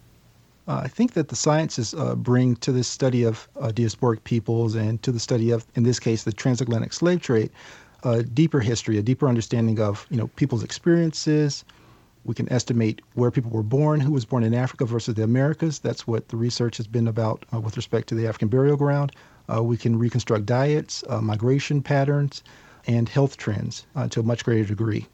[0.68, 4.76] Uh, I think that the sciences uh, bring to this study of uh, diasporic peoples
[4.76, 7.50] and to the study of, in this case, the transatlantic slave trade,
[8.04, 11.64] a deeper history, a deeper understanding of you know people's experiences.
[12.26, 15.80] We can estimate where people were born, who was born in Africa versus the Americas.
[15.80, 19.14] That's what the research has been about uh, with respect to the African burial ground.
[19.50, 22.44] Uh, we can reconstruct diets, uh, migration patterns,
[22.86, 25.08] and health trends to a much greater degree.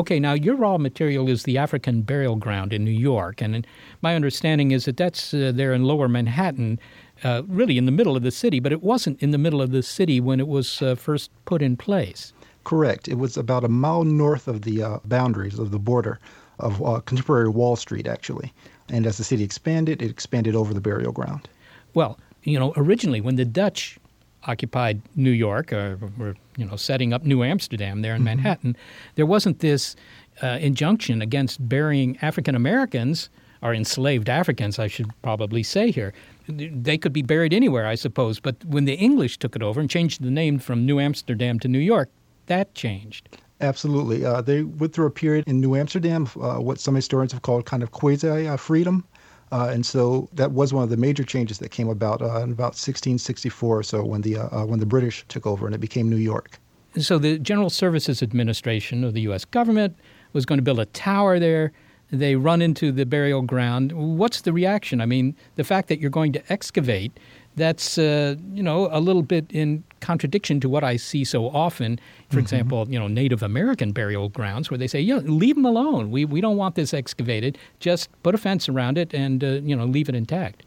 [0.00, 3.66] Okay, now your raw material is the African Burial Ground in New York, and
[4.00, 6.80] my understanding is that that's uh, there in Lower Manhattan,
[7.22, 9.72] uh, really in the middle of the city, but it wasn't in the middle of
[9.72, 12.32] the city when it was uh, first put in place.
[12.64, 13.08] Correct.
[13.08, 16.18] It was about a mile north of the uh, boundaries of the border
[16.60, 18.54] of uh, contemporary Wall Street, actually.
[18.88, 21.46] And as the city expanded, it expanded over the burial ground.
[21.92, 23.98] Well, you know, originally when the Dutch
[24.44, 28.36] occupied New York or were you know setting up New Amsterdam there in mm-hmm.
[28.36, 28.76] Manhattan,
[29.14, 29.96] there wasn't this
[30.42, 33.28] uh, injunction against burying African Americans
[33.62, 36.12] or enslaved Africans, I should probably say here.
[36.48, 38.40] They could be buried anywhere, I suppose.
[38.40, 41.68] But when the English took it over and changed the name from New Amsterdam to
[41.68, 42.08] New York,
[42.46, 43.28] that changed.
[43.60, 44.24] Absolutely.
[44.24, 47.66] Uh, they went through a period in New Amsterdam, uh, what some historians have called
[47.66, 49.04] kind of quasi uh, freedom.
[49.52, 52.52] Uh, and so that was one of the major changes that came about uh, in
[52.52, 56.08] about 1664 or so when the, uh, when the British took over and it became
[56.08, 56.58] New York.
[56.98, 59.44] So the General Services Administration of the U.S.
[59.44, 59.96] government
[60.32, 61.72] was going to build a tower there.
[62.10, 63.92] They run into the burial ground.
[63.92, 65.00] What's the reaction?
[65.00, 67.18] I mean, the fact that you're going to excavate
[67.56, 71.98] that's uh, you know a little bit in contradiction to what I see so often.
[72.28, 72.38] For mm-hmm.
[72.40, 76.10] example, you know Native American burial grounds where they say, "Yeah, leave them alone.
[76.10, 77.58] We we don't want this excavated.
[77.80, 80.62] Just put a fence around it and uh, you know leave it intact."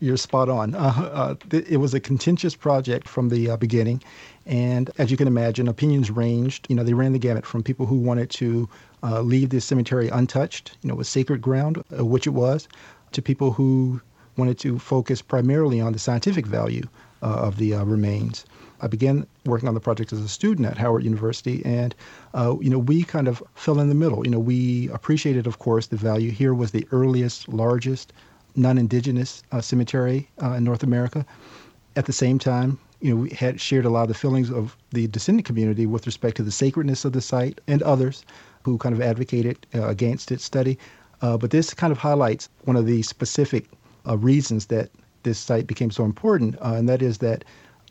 [0.00, 0.76] You're spot on.
[0.76, 4.00] Uh, uh th- it was a contentious project from the uh, beginning,
[4.46, 6.66] and as you can imagine, opinions ranged.
[6.68, 8.68] You know, they ran the gamut from people who wanted to
[9.02, 12.68] uh, leave the cemetery untouched, you know, with sacred ground, which it was,
[13.12, 14.00] to people who
[14.38, 16.84] wanted to focus primarily on the scientific value
[17.22, 18.46] uh, of the uh, remains.
[18.80, 21.94] I began working on the project as a student at Howard University, and
[22.34, 24.24] uh, you know we kind of fell in the middle.
[24.24, 26.30] You know we appreciated, of course, the value.
[26.30, 28.12] Here was the earliest, largest
[28.54, 31.26] non-indigenous uh, cemetery uh, in North America.
[31.96, 34.76] At the same time, you know we had shared a lot of the feelings of
[34.90, 38.24] the descendant community with respect to the sacredness of the site and others
[38.62, 40.78] who kind of advocated uh, against its study.
[41.20, 43.66] but this kind of highlights one of the specific
[44.16, 44.90] reasons that
[45.22, 47.44] this site became so important, uh, and that is that,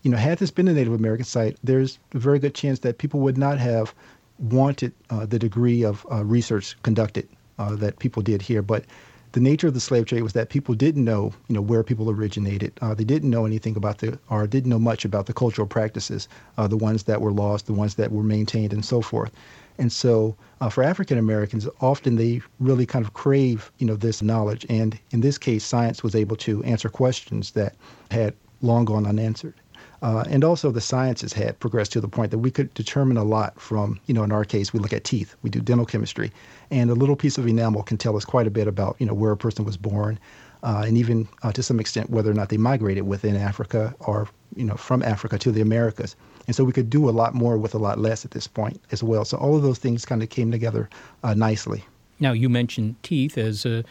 [0.04, 2.98] you know, had this been a Native American site, there's a very good chance that
[2.98, 3.94] people would not have
[4.40, 7.28] wanted uh, the degree of uh, research conducted
[7.60, 8.62] uh, that people did here.
[8.62, 8.86] But
[9.34, 12.10] the nature of the slave trade was that people didn't know, you know, where people
[12.10, 12.72] originated.
[12.82, 16.30] Uh, they didn't know anything about the, or didn't know much about the cultural practices,
[16.58, 19.32] the ones that were lost, the ones that were maintained, and so forth.
[19.78, 24.22] And so uh, for African Americans, often they really kind of crave, you know, this
[24.22, 24.66] knowledge.
[24.70, 27.76] And in this case, science was able to answer questions that
[28.12, 29.54] had long gone unanswered.
[30.02, 33.24] Uh, and also the sciences had progressed to the point that we could determine a
[33.24, 36.32] lot from, you know, in our case, we look at teeth, we do dental chemistry,
[36.70, 39.14] and a little piece of enamel can tell us quite a bit about, you know,
[39.14, 40.20] where a person was born,
[40.64, 44.28] uh, and even uh, to some extent whether or not they migrated within Africa or,
[44.56, 46.16] you know, from Africa to the Americas.
[46.48, 48.82] And so we could do a lot more with a lot less at this point
[48.92, 49.26] as well.
[49.26, 50.90] So all of those things kind of came together
[51.24, 51.84] uh, nicely.
[52.20, 53.84] Now, you mentioned teeth as, a,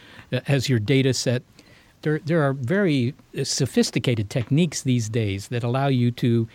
[0.47, 1.43] as your data set.
[2.01, 6.47] There, there are very sophisticated techniques these days that allow you to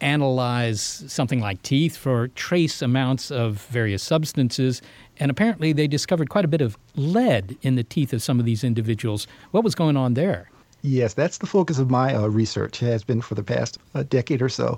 [0.00, 4.82] analyze something like teeth for trace amounts of various substances.
[5.18, 8.46] And apparently, they discovered quite a bit of lead in the teeth of some of
[8.46, 9.26] these individuals.
[9.50, 10.50] What was going on there?
[10.82, 14.40] Yes, that's the focus of my uh, research, has been for the past uh, decade
[14.40, 14.76] or so.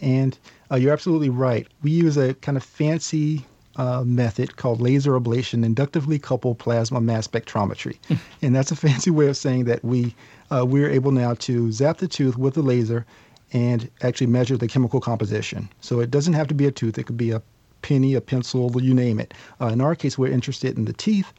[0.00, 0.36] And
[0.70, 1.68] uh, you're absolutely right.
[1.82, 3.44] We use a kind of fancy
[3.76, 7.98] uh, method called laser ablation inductively coupled plasma mass spectrometry.
[8.42, 10.14] and that's a fancy way of saying that we,
[10.50, 13.06] uh, we're able now to zap the tooth with the laser
[13.54, 15.68] and actually measure the chemical composition.
[15.80, 17.40] So it doesn't have to be a tooth, it could be a
[17.80, 19.32] penny, a pencil, you name it.
[19.60, 21.32] Uh, in our case, we're interested in the teeth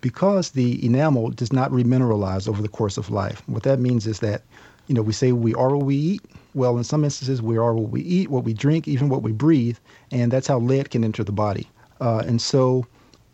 [0.00, 3.42] because the enamel does not remineralize over the course of life.
[3.46, 4.42] What that means is that,
[4.86, 6.22] you know, we say we are what we eat.
[6.54, 9.32] Well, in some instances, we are what we eat, what we drink, even what we
[9.32, 9.76] breathe,
[10.10, 11.68] and that's how lead can enter the body.
[12.00, 12.86] Uh, and so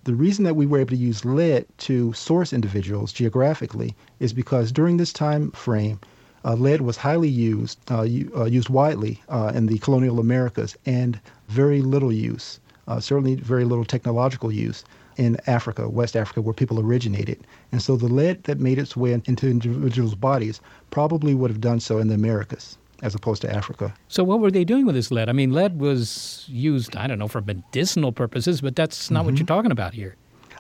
[0.05, 4.73] the reason that we were able to use lead to source individuals geographically is because
[4.73, 6.01] during this time frame,
[6.53, 8.01] lead was highly used, uh,
[8.37, 11.19] uh, used widely uh, in the colonial Americas, and
[11.49, 14.85] very little use, uh, certainly very little technological use
[15.17, 17.47] in Africa, West Africa, where people originated.
[17.73, 21.81] And so the lead that made its way into individuals' bodies probably would have done
[21.81, 23.93] so in the Americas as opposed to Africa.
[24.09, 25.29] So, what were they doing with this lead?
[25.29, 29.27] I mean, lead was used, I don't know, for medicinal purposes, but that's not mm-hmm.
[29.27, 30.17] what you're talking about here.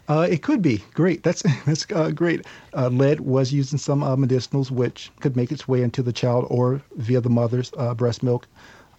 [0.06, 1.22] Uh, it could be great.
[1.22, 2.44] That's that's uh, great.
[2.74, 6.12] Uh, lead was used in some uh, medicinals, which could make its way into the
[6.12, 8.46] child or via the mother's uh, breast milk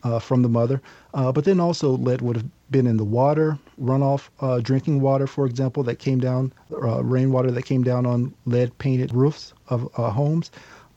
[0.03, 0.81] uh, from the mother.
[1.13, 4.29] but then also lead would have been in the water, runoff
[4.63, 9.53] drinking water, for example, that came down, rainwater that came down on lead painted roofs
[9.69, 10.49] of homes.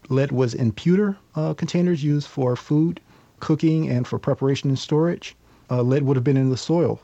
[0.09, 3.01] Lead was in pewter containers used for food,
[3.41, 5.37] cooking, and for preparation and storage.
[5.71, 6.99] lead would have been in the soil.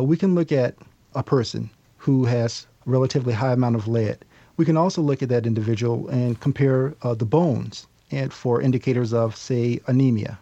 [0.00, 0.74] we can look at
[1.14, 1.70] a person
[2.04, 4.18] who has relatively high amount of lead.
[4.58, 9.14] We can also look at that individual and compare uh, the bones and for indicators
[9.14, 10.38] of, say, anemia,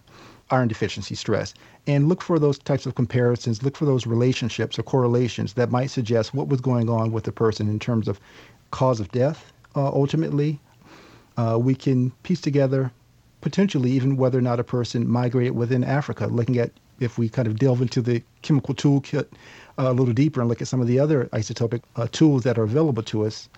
[0.51, 1.55] iron deficiency, stress,
[1.87, 5.87] and look for those types of comparisons, look for those relationships or correlations that might
[5.87, 8.19] suggest what was going on with the person in terms of
[8.73, 10.59] cause of death, uh, ultimately.
[11.37, 12.91] Uh, we can piece together
[13.41, 17.47] potentially even whether or not a person migrated within Africa, looking at if we kind
[17.47, 19.27] of delve into the chemical toolkit
[19.79, 22.65] a little deeper and look at some of the other isotopic uh, tools that are
[22.65, 23.49] available to us,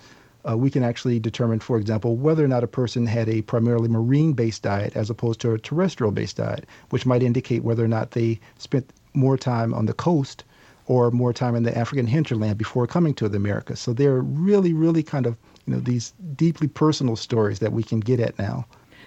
[0.49, 3.89] uh, we can actually determine, for example, whether or not a person had a primarily
[3.89, 7.89] marine based diet as opposed to a terrestrial based diet, which might indicate whether or
[7.89, 10.45] not they spent more time on the coast
[10.87, 13.81] or more time in the African hinterland before coming to the Americas.
[13.81, 15.37] So they're really, really kind of,
[15.67, 18.67] you know, these deeply personal stories that we can get at now.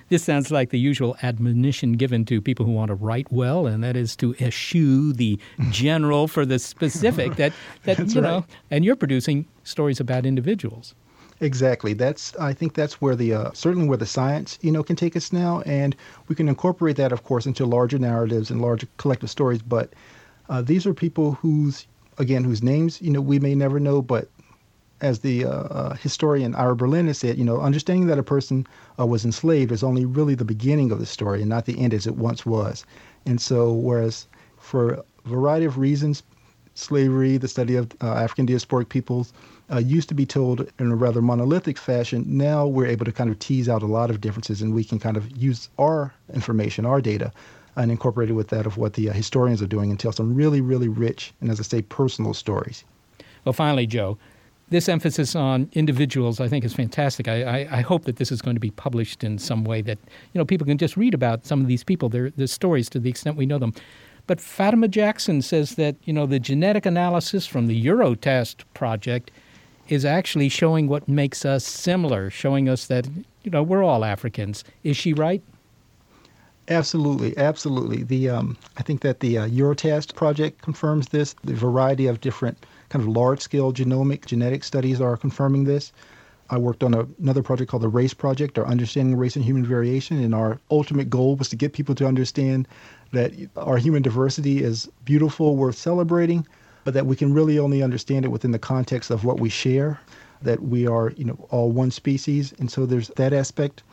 [0.10, 3.84] This sounds like the usual admonition given to people who want to write well, and
[3.84, 5.38] that is to eschew the
[5.70, 7.36] general for the specific.
[7.36, 7.54] That
[7.84, 10.96] that you know, and you're producing stories about individuals.
[11.40, 11.94] Exactly.
[11.94, 15.16] That's I think that's where the uh, certainly where the science you know can take
[15.16, 15.96] us now, and
[16.30, 19.62] we can incorporate that, of course, into larger narratives and larger collective stories.
[19.62, 19.94] But
[20.50, 21.86] uh, these are people whose
[22.18, 24.30] again whose names you know we may never know, but
[25.02, 28.66] as the uh, uh, historian Ira Berlin has said, you know, understanding that a person
[29.00, 31.94] uh, was enslaved is only really the beginning of the story and not the end
[31.94, 32.84] as it once was.
[33.26, 34.28] And so, whereas
[34.58, 36.24] for a variety of reasons,
[36.74, 39.34] slavery, the study of uh, African diasporic peoples,
[39.72, 42.24] uh, used to be told in a rather monolithic fashion.
[42.26, 45.00] Now we're able to kind of tease out a lot of differences, and we can
[45.00, 47.32] kind of use our information, our data,
[47.76, 50.34] and incorporate it with that of what the uh, historians are doing and tell some
[50.34, 52.84] really, really rich and, as I say, personal stories.
[53.46, 54.18] Well, finally, Joe,
[54.70, 57.28] this emphasis on individuals, I think, is fantastic.
[57.28, 59.98] I, I, I, hope that this is going to be published in some way that
[60.34, 63.00] you know people can just read about some of these people, their, their stories to
[63.00, 63.74] the extent we know them.
[64.26, 69.32] But Fatima Jackson says that you know the genetic analysis from the Eurotast project
[69.88, 73.08] is actually showing what makes us similar, showing us that
[73.44, 74.66] you know we're all Africans.
[74.84, 75.42] Is she right?
[76.68, 78.04] Absolutely, absolutely.
[78.04, 81.34] The um, I think that the uh, Eurotast project confirms this.
[81.46, 85.92] The variety of different kind of large scale genomic genetic studies are confirming this.
[86.50, 89.66] I worked on a, another project called the RACE Project, or Understanding Race and Human
[89.66, 92.68] Variation, and our ultimate goal was to get people to understand
[93.12, 96.48] that our human diversity is beautiful, worth celebrating,
[96.86, 100.00] but that we can really only understand it within the context of what we share,
[100.42, 103.84] that we are, you know, all one species, and so there's that aspect.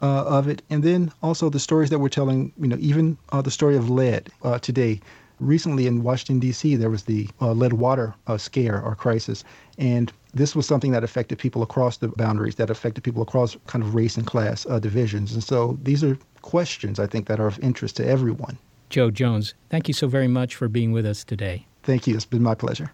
[0.00, 2.52] Uh, of it, and then also the stories that we're telling.
[2.58, 5.00] You know, even uh, the story of lead uh, today
[5.42, 9.44] recently in Washington, D.C., there was the uh, lead water uh, scare or crisis.
[9.78, 13.84] And this was something that affected people across the boundaries, that affected people across kind
[13.84, 15.32] of race and class uh, divisions.
[15.32, 18.58] And so these are questions, I think, that are of interest to everyone.
[18.88, 21.66] Joe Jones, thank you so very much for being with us today.
[21.82, 22.14] Thank you.
[22.14, 22.92] It's been my pleasure.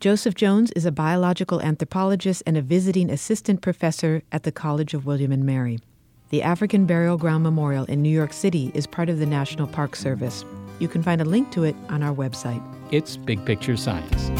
[0.00, 5.06] Joseph Jones is a biological anthropologist and a visiting assistant professor at the College of
[5.06, 5.80] William and Mary.
[6.30, 9.96] The African Burial Ground Memorial in New York City is part of the National Park
[9.96, 10.44] Service.
[10.78, 12.62] You can find a link to it on our website.
[12.90, 14.30] It's Big Picture Science.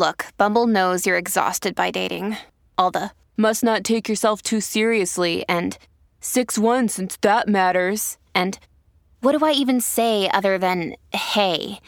[0.00, 2.38] Look, Bumble knows you're exhausted by dating.
[2.78, 5.76] All the must not take yourself too seriously and
[6.20, 8.16] 6 1 since that matters.
[8.34, 8.58] And
[9.20, 11.80] what do I even say other than hey?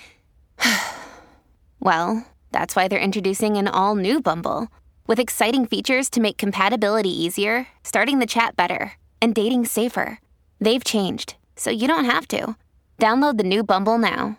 [1.81, 4.69] well, that's why they're introducing an all new Bumble
[5.07, 10.19] with exciting features to make compatibility easier, starting the chat better, and dating safer.
[10.61, 12.57] They've changed, so you don't have to.
[12.99, 14.39] Download the new Bumble now.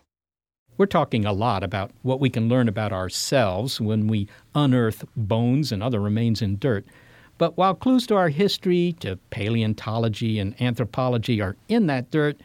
[0.78, 5.72] We're talking a lot about what we can learn about ourselves when we unearth bones
[5.72, 6.86] and other remains in dirt.
[7.38, 12.40] But while clues to our history, to paleontology and anthropology are in that dirt,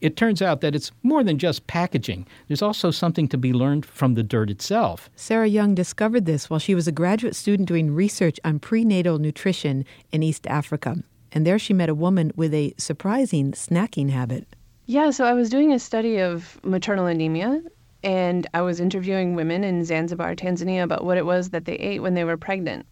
[0.00, 2.26] it turns out that it's more than just packaging.
[2.48, 5.08] There's also something to be learned from the dirt itself.
[5.14, 9.84] Sarah Young discovered this while she was a graduate student doing research on prenatal nutrition
[10.10, 10.96] in East Africa.
[11.30, 14.48] And there she met a woman with a surprising snacking habit.
[14.86, 17.62] Yeah, so I was doing a study of maternal anemia,
[18.02, 22.02] and I was interviewing women in Zanzibar, Tanzania, about what it was that they ate
[22.02, 22.84] when they were pregnant.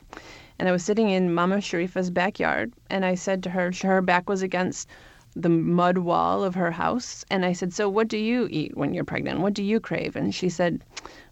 [0.60, 4.28] And I was sitting in Mama Sharifa's backyard, and I said to her, her back
[4.28, 4.90] was against
[5.34, 7.24] the mud wall of her house.
[7.30, 9.40] And I said, So what do you eat when you're pregnant?
[9.40, 10.16] What do you crave?
[10.16, 10.84] And she said,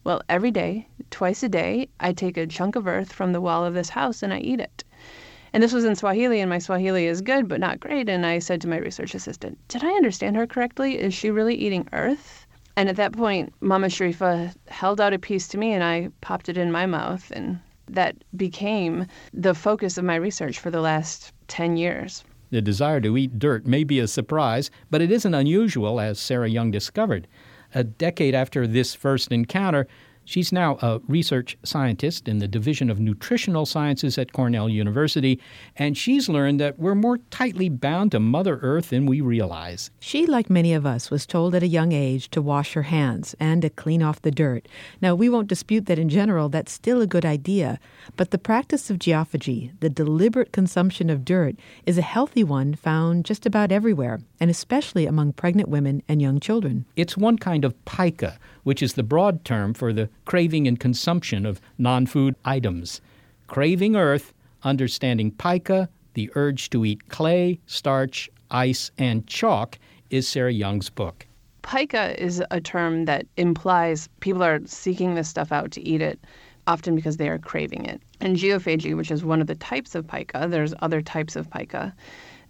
[0.02, 3.66] Well, every day, twice a day, I take a chunk of earth from the wall
[3.66, 4.82] of this house and I eat it.
[5.52, 8.08] And this was in Swahili, and my Swahili is good, but not great.
[8.08, 10.98] And I said to my research assistant, Did I understand her correctly?
[10.98, 12.46] Is she really eating earth?
[12.76, 16.48] And at that point, Mama Sharifa held out a piece to me, and I popped
[16.48, 17.30] it in my mouth.
[17.30, 17.60] And
[17.90, 22.24] that became the focus of my research for the last 10 years.
[22.50, 26.48] The desire to eat dirt may be a surprise, but it isn't unusual, as Sarah
[26.48, 27.28] Young discovered.
[27.74, 29.86] A decade after this first encounter,
[30.28, 35.40] She's now a research scientist in the Division of Nutritional Sciences at Cornell University,
[35.74, 39.90] and she's learned that we're more tightly bound to Mother Earth than we realize.
[40.00, 43.34] She, like many of us, was told at a young age to wash her hands
[43.40, 44.68] and to clean off the dirt.
[45.00, 47.80] Now, we won't dispute that in general that's still a good idea,
[48.14, 51.56] but the practice of geophagy, the deliberate consumption of dirt,
[51.86, 56.38] is a healthy one found just about everywhere, and especially among pregnant women and young
[56.38, 56.84] children.
[56.96, 61.46] It's one kind of pica which is the broad term for the craving and consumption
[61.46, 63.00] of non food items.
[63.46, 64.32] Craving Earth,
[64.62, 69.78] Understanding Pica, the urge to eat clay, starch, ice, and chalk
[70.10, 71.26] is Sarah Young's book.
[71.62, 76.18] Pica is a term that implies people are seeking this stuff out to eat it,
[76.66, 78.00] often because they are craving it.
[78.20, 81.94] And geophagy, which is one of the types of pica, there's other types of pica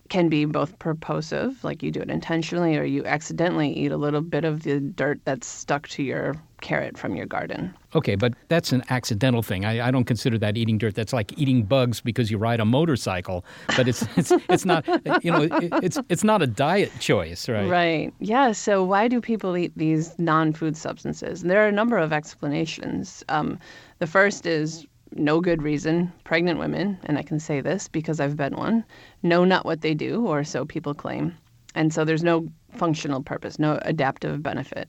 [0.08, 4.20] can be both purposive, like you do it intentionally, or you accidentally eat a little
[4.20, 7.72] bit of the dirt that's stuck to your carrot from your garden.
[7.94, 9.64] Okay, but that's an accidental thing.
[9.64, 10.94] I, I, don't consider that eating dirt.
[10.94, 13.44] That's like eating bugs because you ride a motorcycle.
[13.76, 14.86] But it's it's it's not
[15.24, 17.68] you know it, it's it's not a diet choice, right?
[17.68, 18.14] Right.
[18.18, 18.52] Yeah.
[18.52, 21.42] So why do people eat these non-food substances?
[21.42, 23.24] And there are a number of explanations.
[23.28, 23.58] Um,
[23.98, 28.36] the first is no good reason, pregnant women, and I can say this because I've
[28.36, 28.84] been one,
[29.22, 31.36] know not what they do, or so people claim.
[31.74, 34.88] And so there's no functional purpose, no adaptive benefit.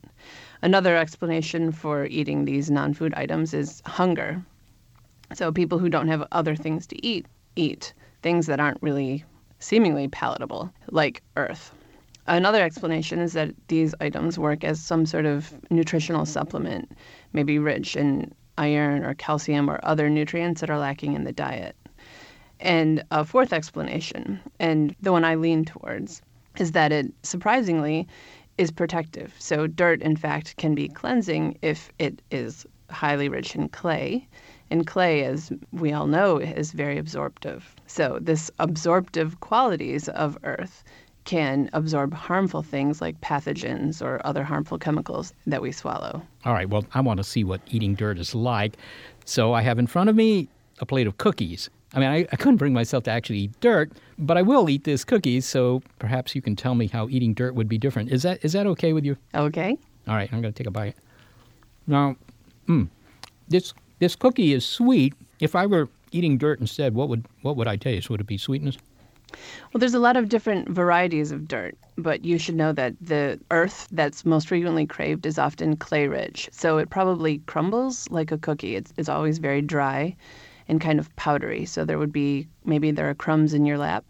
[0.61, 4.43] Another explanation for eating these non food items is hunger.
[5.34, 9.24] So people who don't have other things to eat, eat things that aren't really
[9.59, 11.74] seemingly palatable, like earth.
[12.28, 16.91] Another explanation is that these items work as some sort of nutritional supplement,
[17.34, 21.76] maybe rich in iron or calcium or other nutrients that are lacking in the diet.
[22.60, 26.22] And a fourth explanation, and the one I lean towards,
[26.57, 28.05] is that it surprisingly
[28.57, 29.34] is protective.
[29.39, 34.28] So, dirt, in fact, can be cleansing if it is highly rich in clay.
[34.70, 37.74] And clay, as we all know, is very absorptive.
[37.88, 40.84] So, this absorptive qualities of earth
[41.26, 46.22] can absorb harmful things like pathogens or other harmful chemicals that we swallow.
[46.45, 48.78] All right, well, I want to see what eating dirt is like.
[49.26, 50.47] So I have in front of me
[50.80, 51.70] a plate of cookies.
[51.93, 54.84] I mean, I, I couldn't bring myself to actually eat dirt, but I will eat
[54.84, 58.11] this cookies, so perhaps you can tell me how eating dirt would be different.
[58.11, 59.17] Is that is that okay with you?
[59.34, 59.78] Okay.
[60.07, 60.95] All right, I'm going to take a bite.
[61.88, 62.15] Now,
[62.67, 62.88] mm,
[63.47, 65.13] this this cookie is sweet.
[65.39, 68.09] If I were eating dirt instead, what would what would I taste?
[68.09, 68.78] Would it be sweetness?
[69.74, 73.40] Well, there's a lot of different varieties of dirt, but you should know that the
[73.52, 76.50] earth that's most frequently craved is often clay rich.
[76.52, 78.76] So it probably crumbles like a cookie.
[78.76, 80.16] It's, it's always very dry
[80.68, 81.66] and kind of powdery.
[81.66, 84.06] So there would be maybe there are crumbs in your lap.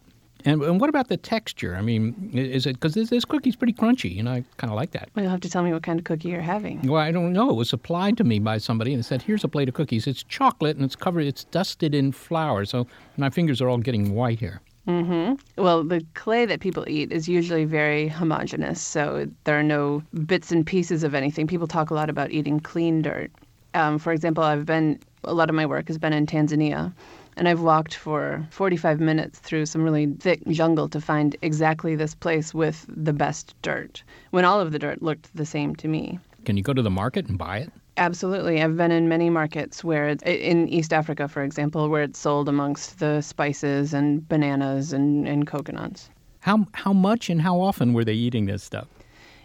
[0.45, 1.75] And, and what about the texture?
[1.75, 4.91] I mean, is it because this, this cookie's pretty crunchy, and I kind of like
[4.91, 5.09] that.
[5.13, 6.81] Well, you'll have to tell me what kind of cookie you're having.
[6.87, 7.49] Well, I don't know.
[7.49, 10.07] It was supplied to me by somebody, and they said, "Here's a plate of cookies.
[10.07, 11.25] It's chocolate, and it's covered.
[11.25, 15.61] It's dusted in flour, so my fingers are all getting white here." Mm-hmm.
[15.61, 20.51] Well, the clay that people eat is usually very homogeneous, so there are no bits
[20.51, 21.47] and pieces of anything.
[21.47, 23.31] People talk a lot about eating clean dirt.
[23.75, 26.93] Um, for example, I've been a lot of my work has been in Tanzania,
[27.37, 32.15] and I've walked for 45 minutes through some really thick jungle to find exactly this
[32.15, 36.19] place with the best dirt, when all of the dirt looked the same to me.
[36.45, 37.71] Can you go to the market and buy it?
[37.99, 38.61] Absolutely.
[38.61, 42.47] I've been in many markets where, it's, in East Africa, for example, where it's sold
[42.47, 46.09] amongst the spices and bananas and, and coconuts.
[46.39, 48.87] How, how much and how often were they eating this stuff?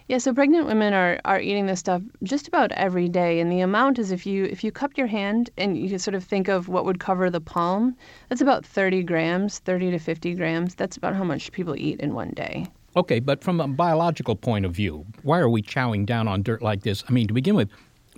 [0.07, 3.59] Yeah, so pregnant women are, are eating this stuff just about every day, and the
[3.59, 6.69] amount is if you if you cup your hand and you sort of think of
[6.69, 7.95] what would cover the palm,
[8.29, 10.75] that's about 30 grams, 30 to 50 grams.
[10.75, 12.67] That's about how much people eat in one day.
[12.95, 16.61] Okay, but from a biological point of view, why are we chowing down on dirt
[16.61, 17.03] like this?
[17.09, 17.69] I mean, to begin with,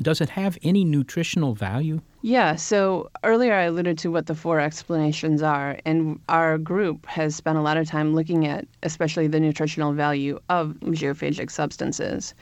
[0.01, 2.01] does it have any nutritional value?
[2.21, 7.35] Yeah, so earlier I alluded to what the four explanations are, and our group has
[7.35, 12.33] spent a lot of time looking at especially the nutritional value of geophagic substances.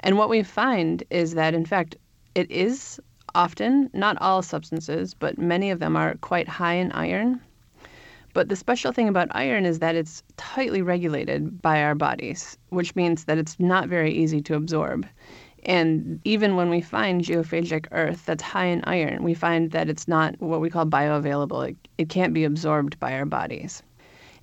[0.00, 1.96] And what we find is that, in fact,
[2.34, 3.00] it is
[3.34, 7.40] often, not all substances, but many of them are quite high in iron.
[8.32, 12.94] But the special thing about iron is that it's tightly regulated by our bodies, which
[12.94, 15.06] means that it's not very easy to absorb.
[15.66, 20.06] And even when we find geophagic earth that's high in iron, we find that it's
[20.06, 21.70] not what we call bioavailable.
[21.70, 23.82] It, it can't be absorbed by our bodies.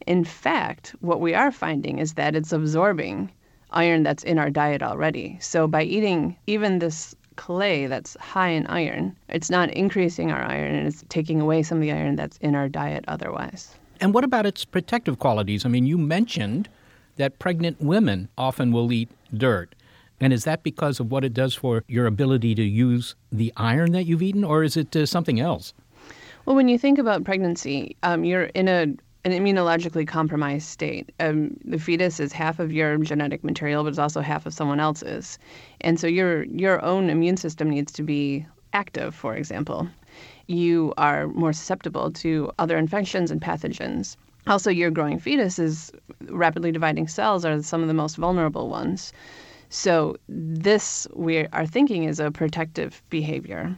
[0.06, 3.32] In fact, what we are finding is that it's absorbing
[3.72, 5.38] iron that's in our diet already.
[5.40, 10.76] So by eating even this clay that's high in iron, it's not increasing our iron
[10.76, 13.74] and it's taking away some of the iron that's in our diet otherwise.
[14.02, 15.66] And what about its protective qualities?
[15.66, 16.68] I mean, you mentioned
[17.16, 19.74] that pregnant women often will eat dirt.
[20.20, 23.92] And is that because of what it does for your ability to use the iron
[23.92, 25.74] that you've eaten, or is it uh, something else?
[26.46, 28.88] Well, when you think about pregnancy, um, you're in a
[29.26, 31.14] an immunologically compromised state.
[31.22, 34.82] Um, the fetus is half of your genetic material, but it's also half of someone
[34.82, 35.40] else's,
[35.82, 39.16] and so your your own immune system needs to be active.
[39.16, 39.88] For example,
[40.48, 44.18] you are more susceptible to other infections and pathogens.
[44.46, 45.92] Also, your growing fetus is
[46.28, 49.14] rapidly dividing cells are some of the most vulnerable ones.
[49.74, 53.76] So this we are thinking is a protective behavior,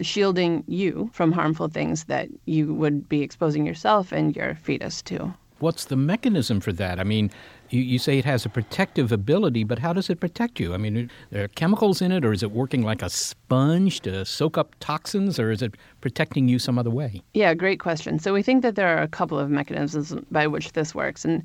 [0.00, 5.34] shielding you from harmful things that you would be exposing yourself and your fetus to.
[5.58, 7.00] What's the mechanism for that?
[7.00, 7.32] I mean,
[7.70, 10.74] you, you say it has a protective ability, but how does it protect you?
[10.74, 14.24] I mean, are there chemicals in it, or is it working like a sponge to
[14.24, 17.20] soak up toxins, or is it protecting you some other way?
[17.34, 18.20] Yeah, great question.
[18.20, 21.24] So we think that there are a couple of mechanisms by which this works.
[21.24, 21.42] And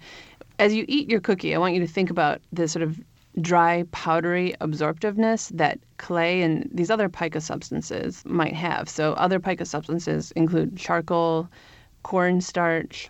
[0.59, 2.99] as you eat your cookie, I want you to think about the sort of
[3.41, 8.87] dry, powdery absorptiveness that clay and these other pica substances might have.
[8.87, 11.49] So, other pica substances include charcoal,
[12.03, 13.09] cornstarch,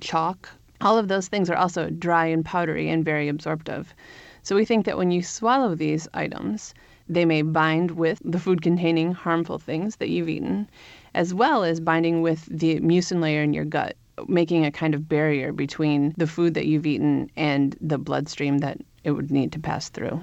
[0.00, 0.48] chalk.
[0.80, 3.94] All of those things are also dry and powdery and very absorptive.
[4.42, 6.74] So, we think that when you swallow these items,
[7.08, 10.68] they may bind with the food containing harmful things that you've eaten,
[11.14, 13.96] as well as binding with the mucin layer in your gut,
[14.28, 18.78] making a kind of barrier between the food that you've eaten and the bloodstream that
[19.04, 20.20] it would need to pass through.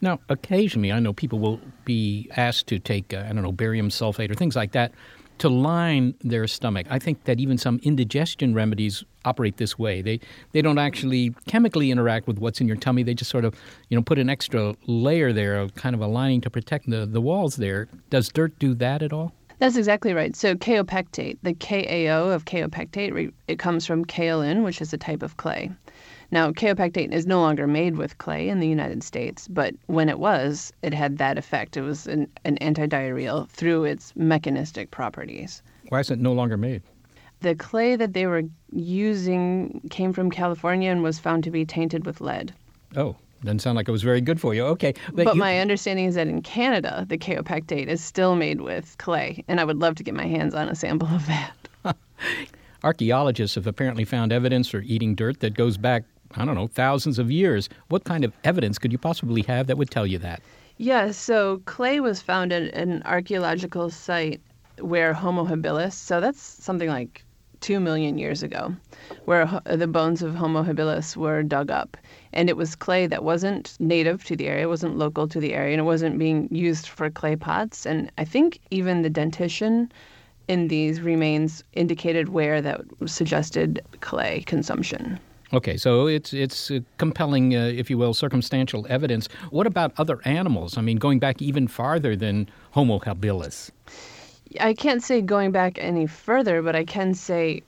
[0.00, 3.88] Now, occasionally, I know people will be asked to take, uh, I don't know, barium
[3.88, 4.92] sulfate or things like that
[5.38, 6.86] to line their stomach.
[6.90, 10.02] I think that even some indigestion remedies operate this way.
[10.02, 10.20] They
[10.52, 13.02] they don't actually chemically interact with what's in your tummy.
[13.02, 13.54] They just sort of,
[13.88, 17.06] you know, put an extra layer there of kind of a lining to protect the,
[17.06, 17.88] the walls there.
[18.10, 19.32] Does dirt do that at all?
[19.58, 20.34] That's exactly right.
[20.34, 25.36] So kaopectate, the KAO of kaopectate, it comes from kaolin, which is a type of
[25.36, 25.70] clay.
[26.30, 30.18] Now, kaopectate is no longer made with clay in the United States, but when it
[30.18, 31.76] was, it had that effect.
[31.76, 35.62] It was an, an antidiarrheal through its mechanistic properties.
[35.90, 36.82] Why is it no longer made?
[37.40, 38.42] The clay that they were
[38.72, 42.52] using came from California and was found to be tainted with lead.
[42.96, 44.64] Oh, doesn't sound like it was very good for you.
[44.64, 44.94] Okay.
[45.12, 45.40] But, but you...
[45.40, 49.64] my understanding is that in Canada, the kaopectate is still made with clay, and I
[49.64, 51.52] would love to get my hands on a sample of that.
[52.84, 56.04] Archaeologists have apparently found evidence for eating dirt that goes back
[56.36, 57.68] I don't know, thousands of years.
[57.88, 60.42] What kind of evidence could you possibly have that would tell you that?
[60.76, 64.40] Yeah, so clay was found at an archaeological site
[64.80, 67.24] where Homo habilis, so that's something like
[67.64, 68.76] two million years ago,
[69.24, 71.96] where the bones of Homo habilis were dug up.
[72.34, 75.72] And it was clay that wasn't native to the area, wasn't local to the area,
[75.72, 77.86] and it wasn't being used for clay pots.
[77.86, 79.90] And I think even the dentition
[80.46, 85.18] in these remains indicated where that suggested clay consumption.
[85.54, 89.26] Okay, so it's it's compelling, uh, if you will, circumstantial evidence.
[89.50, 90.76] What about other animals?
[90.76, 93.70] I mean, going back even farther than Homo habilis.
[94.60, 97.62] I can't say going back any further, but I can say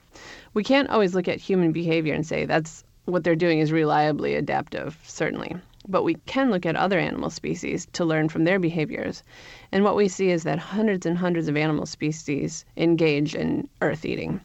[0.53, 4.35] we can't always look at human behavior and say that's what they're doing is reliably
[4.35, 4.97] adaptive.
[5.03, 5.55] Certainly,
[5.87, 9.23] but we can look at other animal species to learn from their behaviors.
[9.71, 14.05] And what we see is that hundreds and hundreds of animal species engage in earth
[14.05, 14.41] eating.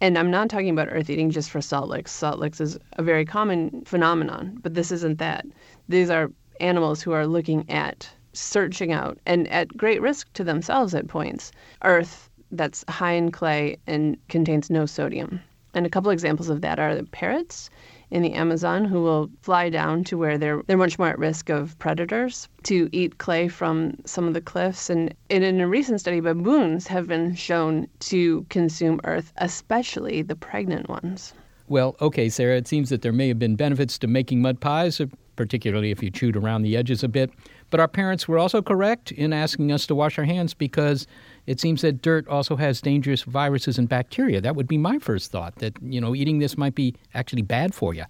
[0.00, 2.12] And I'm not talking about earth eating just for salt licks.
[2.12, 5.44] Salt licks is a very common phenomenon, but this isn't that.
[5.88, 10.94] These are animals who are looking at searching out and at great risk to themselves
[10.94, 11.52] at points
[11.84, 15.40] earth that's high in clay and contains no sodium.
[15.74, 17.68] And a couple examples of that are the parrots
[18.10, 21.50] in the Amazon who will fly down to where they're they're much more at risk
[21.50, 24.88] of predators to eat clay from some of the cliffs.
[24.88, 30.36] And, and in a recent study, baboons have been shown to consume earth, especially the
[30.36, 31.34] pregnant ones.
[31.68, 35.02] Well, okay, Sarah, it seems that there may have been benefits to making mud pies,
[35.36, 37.30] particularly if you chewed around the edges a bit.
[37.70, 41.06] But our parents were also correct in asking us to wash our hands because
[41.46, 44.40] it seems that dirt also has dangerous viruses and bacteria.
[44.40, 47.74] That would be my first thought that, you know, eating this might be actually bad
[47.74, 48.04] for you.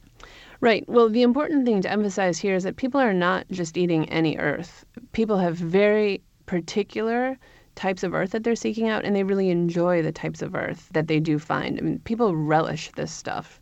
[0.61, 0.89] Right.
[0.89, 4.37] Well, the important thing to emphasize here is that people are not just eating any
[4.39, 4.85] earth.
[5.13, 7.39] People have very particular
[7.77, 10.89] types of earth that they're seeking out, and they really enjoy the types of earth
[10.93, 11.79] that they do find.
[11.79, 13.61] I mean, people relish this stuff.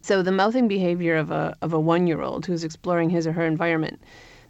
[0.00, 3.32] So the mouthing behavior of a of a one year old who's exploring his or
[3.32, 4.02] her environment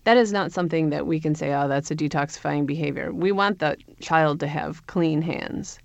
[0.05, 3.13] that is not something that we can say, oh, that's a detoxifying behavior.
[3.13, 5.79] We want the child to have clean hands.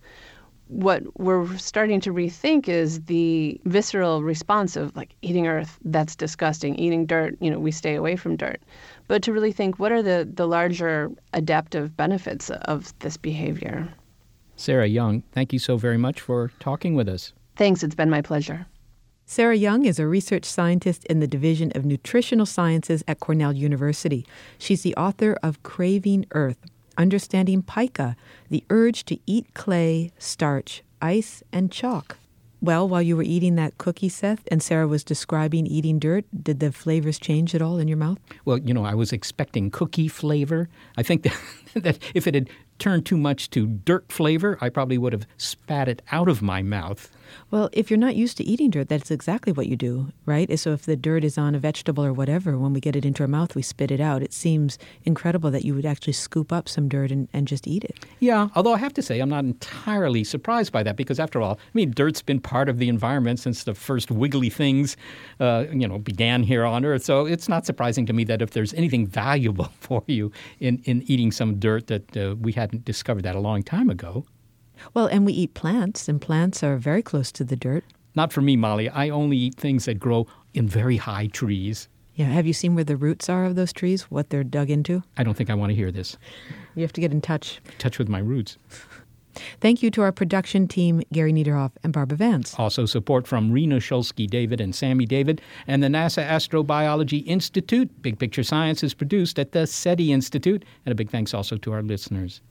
[0.70, 6.76] What we're starting to rethink is the visceral response of like eating earth, that's disgusting.
[6.76, 8.62] Eating dirt, you know, we stay away from dirt.
[9.08, 13.88] But to really think, what are the, the larger adaptive benefits of this behavior?
[14.58, 17.32] Sarah Young, thank you so very much for talking with us.
[17.56, 18.66] Thanks, it's been my pleasure.
[19.30, 24.26] Sarah Young is a research scientist in the Division of Nutritional Sciences at Cornell University.
[24.58, 26.56] She's the author of Craving Earth
[26.98, 28.16] Understanding Pica,
[28.50, 32.16] the urge to eat clay, starch, ice, and chalk.
[32.62, 36.62] Well, while you were eating that cookie, Seth, and Sarah was describing eating dirt, did
[36.62, 38.20] the flavors change at all in your mouth?
[38.46, 40.70] Well, you know, I was expecting cookie flavor.
[40.98, 41.38] I think that,
[41.76, 42.50] that if it had
[42.80, 46.62] turned too much to dirt flavor, I probably would have spat it out of my
[46.62, 47.12] mouth.
[47.52, 50.58] Well, if you're not used to eating dirt, that's exactly what you do, right?
[50.60, 53.24] So if the dirt is on a vegetable or whatever, when we get it into
[53.24, 54.22] our mouth, we spit it out.
[54.22, 57.84] It seems incredible that you would actually scoop up some dirt and, and just eat
[57.84, 58.06] it.
[58.20, 61.54] Yeah, although I have to say, I'm not entirely surprised by that because, after all,
[61.54, 64.98] I mean, dirt's been part of the environment since the first wiggly things,
[65.40, 67.04] uh, you know, began here on Earth.
[67.04, 71.04] So it's not surprising to me that if there's anything valuable for you in, in
[71.04, 74.26] eating some dirt, that uh, we hadn't discovered that a long time ago.
[74.94, 77.84] Well, and we eat plants, and plants are very close to the dirt.
[78.16, 78.90] Not for me, Molly.
[78.90, 81.88] I only eat things that grow in very high trees.
[82.16, 84.04] Yeah, have you seen where the roots are of those trees?
[84.10, 85.04] What they're dug into?
[85.18, 86.18] I don't think I want to hear this.
[86.74, 87.62] You have to get in touch.
[87.78, 88.58] Touch with my roots.
[89.62, 92.56] Thank you to our production team, Gary Niederhoff and Barbara Vance.
[92.58, 98.02] Also, support from Rena Shulsky David and Sammy David and the NASA Astrobiology Institute.
[98.02, 100.66] Big Picture Science is produced at the SETI Institute.
[100.88, 102.42] And a big thanks also to our listeners.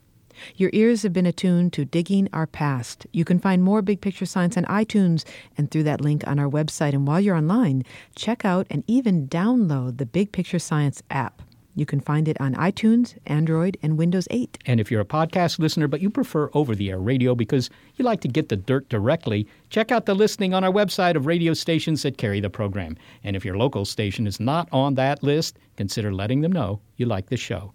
[0.57, 3.07] Your ears have been attuned to Digging Our Past.
[3.13, 5.25] You can find more Big Picture Science on iTunes
[5.57, 6.93] and through that link on our website.
[6.93, 7.85] And while you're online,
[8.15, 11.43] check out and even download the Big Picture Science app.
[11.79, 14.57] You can find it on iTunes, Android, and Windows 8.
[14.65, 18.05] And if you're a podcast listener but you prefer over the air radio because you
[18.05, 21.53] like to get the dirt directly, check out the listing on our website of radio
[21.53, 22.97] stations that carry the program.
[23.23, 27.05] And if your local station is not on that list, consider letting them know you
[27.05, 27.75] like the show.